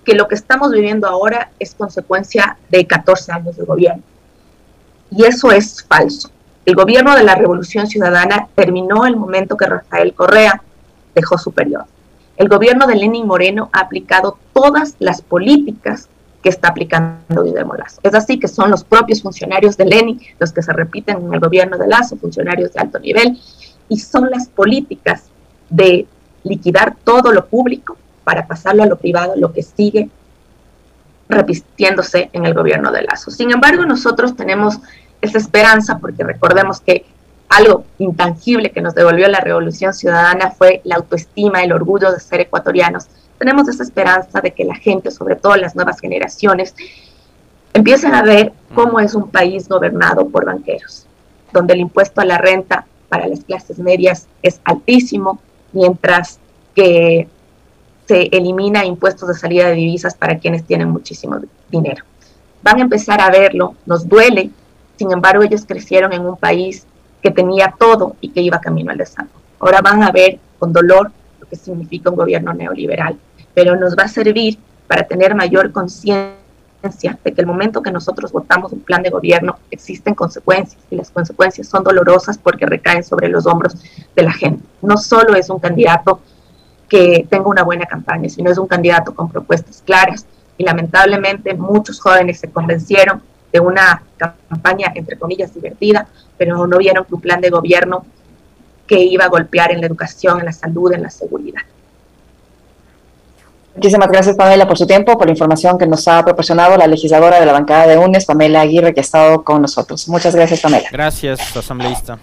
que 0.04 0.14
lo 0.14 0.28
que 0.28 0.36
estamos 0.36 0.70
viviendo 0.70 1.08
ahora 1.08 1.50
es 1.58 1.74
consecuencia 1.74 2.56
de 2.70 2.86
14 2.86 3.32
años 3.32 3.56
de 3.56 3.64
gobierno. 3.64 4.04
Y 5.10 5.24
eso 5.24 5.50
es 5.50 5.82
falso. 5.82 6.30
El 6.64 6.76
gobierno 6.76 7.16
de 7.16 7.24
la 7.24 7.34
Revolución 7.34 7.88
Ciudadana 7.88 8.46
terminó 8.54 9.04
el 9.04 9.16
momento 9.16 9.56
que 9.56 9.66
Rafael 9.66 10.14
Correa 10.14 10.62
dejó 11.12 11.36
su 11.38 11.50
periodo. 11.50 11.86
El 12.36 12.48
gobierno 12.48 12.86
de 12.86 12.96
Lenin 12.96 13.26
Moreno 13.26 13.70
ha 13.72 13.80
aplicado 13.80 14.38
todas 14.52 14.96
las 14.98 15.22
políticas 15.22 16.08
que 16.42 16.48
está 16.48 16.68
aplicando 16.68 17.44
Guillermo 17.44 17.74
Lazo. 17.74 18.00
Es 18.02 18.14
así 18.14 18.38
que 18.38 18.48
son 18.48 18.70
los 18.70 18.82
propios 18.84 19.22
funcionarios 19.22 19.76
de 19.76 19.86
Lenin 19.86 20.20
los 20.38 20.52
que 20.52 20.62
se 20.62 20.72
repiten 20.72 21.18
en 21.18 21.34
el 21.34 21.40
gobierno 21.40 21.78
de 21.78 21.86
Lazo, 21.86 22.16
funcionarios 22.16 22.72
de 22.72 22.80
alto 22.80 22.98
nivel, 22.98 23.38
y 23.88 23.98
son 23.98 24.30
las 24.30 24.48
políticas 24.48 25.24
de 25.70 26.06
liquidar 26.42 26.96
todo 27.04 27.32
lo 27.32 27.46
público 27.46 27.96
para 28.24 28.46
pasarlo 28.46 28.82
a 28.82 28.86
lo 28.86 28.96
privado, 28.96 29.34
lo 29.36 29.52
que 29.52 29.62
sigue 29.62 30.10
repitiéndose 31.28 32.28
en 32.32 32.44
el 32.44 32.54
gobierno 32.54 32.90
de 32.90 33.02
Lazo. 33.02 33.30
Sin 33.30 33.52
embargo, 33.52 33.84
nosotros 33.86 34.36
tenemos 34.36 34.78
esa 35.20 35.38
esperanza 35.38 35.98
porque 35.98 36.24
recordemos 36.24 36.80
que 36.80 37.06
algo 37.56 37.84
intangible 37.98 38.70
que 38.70 38.80
nos 38.80 38.94
devolvió 38.94 39.28
la 39.28 39.40
revolución 39.40 39.92
ciudadana 39.94 40.50
fue 40.50 40.80
la 40.84 40.96
autoestima, 40.96 41.62
el 41.62 41.72
orgullo 41.72 42.12
de 42.12 42.20
ser 42.20 42.40
ecuatorianos 42.40 43.08
tenemos 43.42 43.66
esa 43.66 43.82
esperanza 43.82 44.40
de 44.40 44.52
que 44.52 44.64
la 44.64 44.76
gente, 44.76 45.10
sobre 45.10 45.34
todo 45.34 45.56
las 45.56 45.74
nuevas 45.74 45.98
generaciones, 45.98 46.76
empiecen 47.74 48.14
a 48.14 48.22
ver 48.22 48.52
cómo 48.72 49.00
es 49.00 49.16
un 49.16 49.30
país 49.30 49.68
gobernado 49.68 50.28
por 50.28 50.44
banqueros, 50.44 51.08
donde 51.52 51.74
el 51.74 51.80
impuesto 51.80 52.20
a 52.20 52.24
la 52.24 52.38
renta 52.38 52.86
para 53.08 53.26
las 53.26 53.42
clases 53.42 53.80
medias 53.80 54.28
es 54.42 54.60
altísimo, 54.62 55.40
mientras 55.72 56.38
que 56.72 57.26
se 58.06 58.28
elimina 58.30 58.84
impuestos 58.84 59.26
de 59.26 59.34
salida 59.34 59.66
de 59.66 59.74
divisas 59.74 60.14
para 60.14 60.38
quienes 60.38 60.62
tienen 60.62 60.90
muchísimo 60.90 61.40
dinero. 61.68 62.04
Van 62.62 62.78
a 62.78 62.82
empezar 62.82 63.20
a 63.20 63.30
verlo, 63.30 63.74
nos 63.86 64.08
duele, 64.08 64.50
sin 64.96 65.10
embargo 65.10 65.42
ellos 65.42 65.64
crecieron 65.66 66.12
en 66.12 66.24
un 66.24 66.36
país 66.36 66.86
que 67.22 67.30
tenía 67.30 67.74
todo 67.78 68.16
y 68.20 68.30
que 68.30 68.40
iba 68.40 68.60
camino 68.60 68.90
al 68.90 68.98
desarrollo. 68.98 69.32
Ahora 69.60 69.80
van 69.80 70.02
a 70.02 70.10
ver 70.10 70.38
con 70.58 70.72
dolor 70.72 71.10
lo 71.40 71.48
que 71.48 71.56
significa 71.56 72.10
un 72.10 72.16
gobierno 72.16 72.52
neoliberal 72.52 73.16
pero 73.54 73.76
nos 73.76 73.96
va 73.96 74.04
a 74.04 74.08
servir 74.08 74.58
para 74.86 75.04
tener 75.04 75.34
mayor 75.34 75.72
conciencia 75.72 76.38
de 77.24 77.32
que 77.32 77.40
el 77.40 77.46
momento 77.46 77.82
que 77.82 77.92
nosotros 77.92 78.32
votamos 78.32 78.72
un 78.72 78.80
plan 78.80 79.02
de 79.02 79.10
gobierno 79.10 79.58
existen 79.70 80.14
consecuencias 80.14 80.82
y 80.90 80.96
las 80.96 81.10
consecuencias 81.10 81.68
son 81.68 81.84
dolorosas 81.84 82.38
porque 82.38 82.66
recaen 82.66 83.04
sobre 83.04 83.28
los 83.28 83.46
hombros 83.46 83.76
de 84.16 84.22
la 84.22 84.32
gente. 84.32 84.64
No 84.80 84.96
solo 84.96 85.36
es 85.36 85.48
un 85.48 85.60
candidato 85.60 86.20
que 86.88 87.26
tenga 87.30 87.48
una 87.48 87.62
buena 87.62 87.86
campaña, 87.86 88.28
sino 88.28 88.50
es 88.50 88.58
un 88.58 88.66
candidato 88.66 89.14
con 89.14 89.30
propuestas 89.30 89.82
claras 89.84 90.26
y 90.58 90.64
lamentablemente 90.64 91.54
muchos 91.54 92.00
jóvenes 92.00 92.40
se 92.40 92.50
convencieron 92.50 93.22
de 93.52 93.60
una 93.60 94.02
campaña 94.16 94.92
entre 94.94 95.18
comillas 95.18 95.54
divertida, 95.54 96.06
pero 96.38 96.66
no 96.66 96.78
vieron 96.78 97.04
que 97.04 97.14
un 97.14 97.20
plan 97.20 97.40
de 97.40 97.50
gobierno 97.50 98.04
que 98.86 98.98
iba 98.98 99.24
a 99.24 99.28
golpear 99.28 99.72
en 99.72 99.80
la 99.80 99.86
educación, 99.86 100.40
en 100.40 100.46
la 100.46 100.52
salud, 100.52 100.92
en 100.92 101.02
la 101.02 101.10
seguridad. 101.10 101.62
Muchísimas 103.74 104.08
gracias, 104.08 104.36
Pamela, 104.36 104.68
por 104.68 104.76
su 104.76 104.86
tiempo, 104.86 105.16
por 105.16 105.26
la 105.26 105.32
información 105.32 105.78
que 105.78 105.86
nos 105.86 106.06
ha 106.06 106.22
proporcionado 106.24 106.76
la 106.76 106.86
legisladora 106.86 107.40
de 107.40 107.46
la 107.46 107.52
bancada 107.52 107.86
de 107.86 107.96
UNES, 107.96 108.26
Pamela 108.26 108.60
Aguirre, 108.60 108.92
que 108.92 109.00
ha 109.00 109.02
estado 109.02 109.42
con 109.42 109.62
nosotros. 109.62 110.08
Muchas 110.08 110.34
gracias, 110.34 110.60
Pamela. 110.60 110.88
Gracias, 110.92 111.56
asambleísta. 111.56 112.18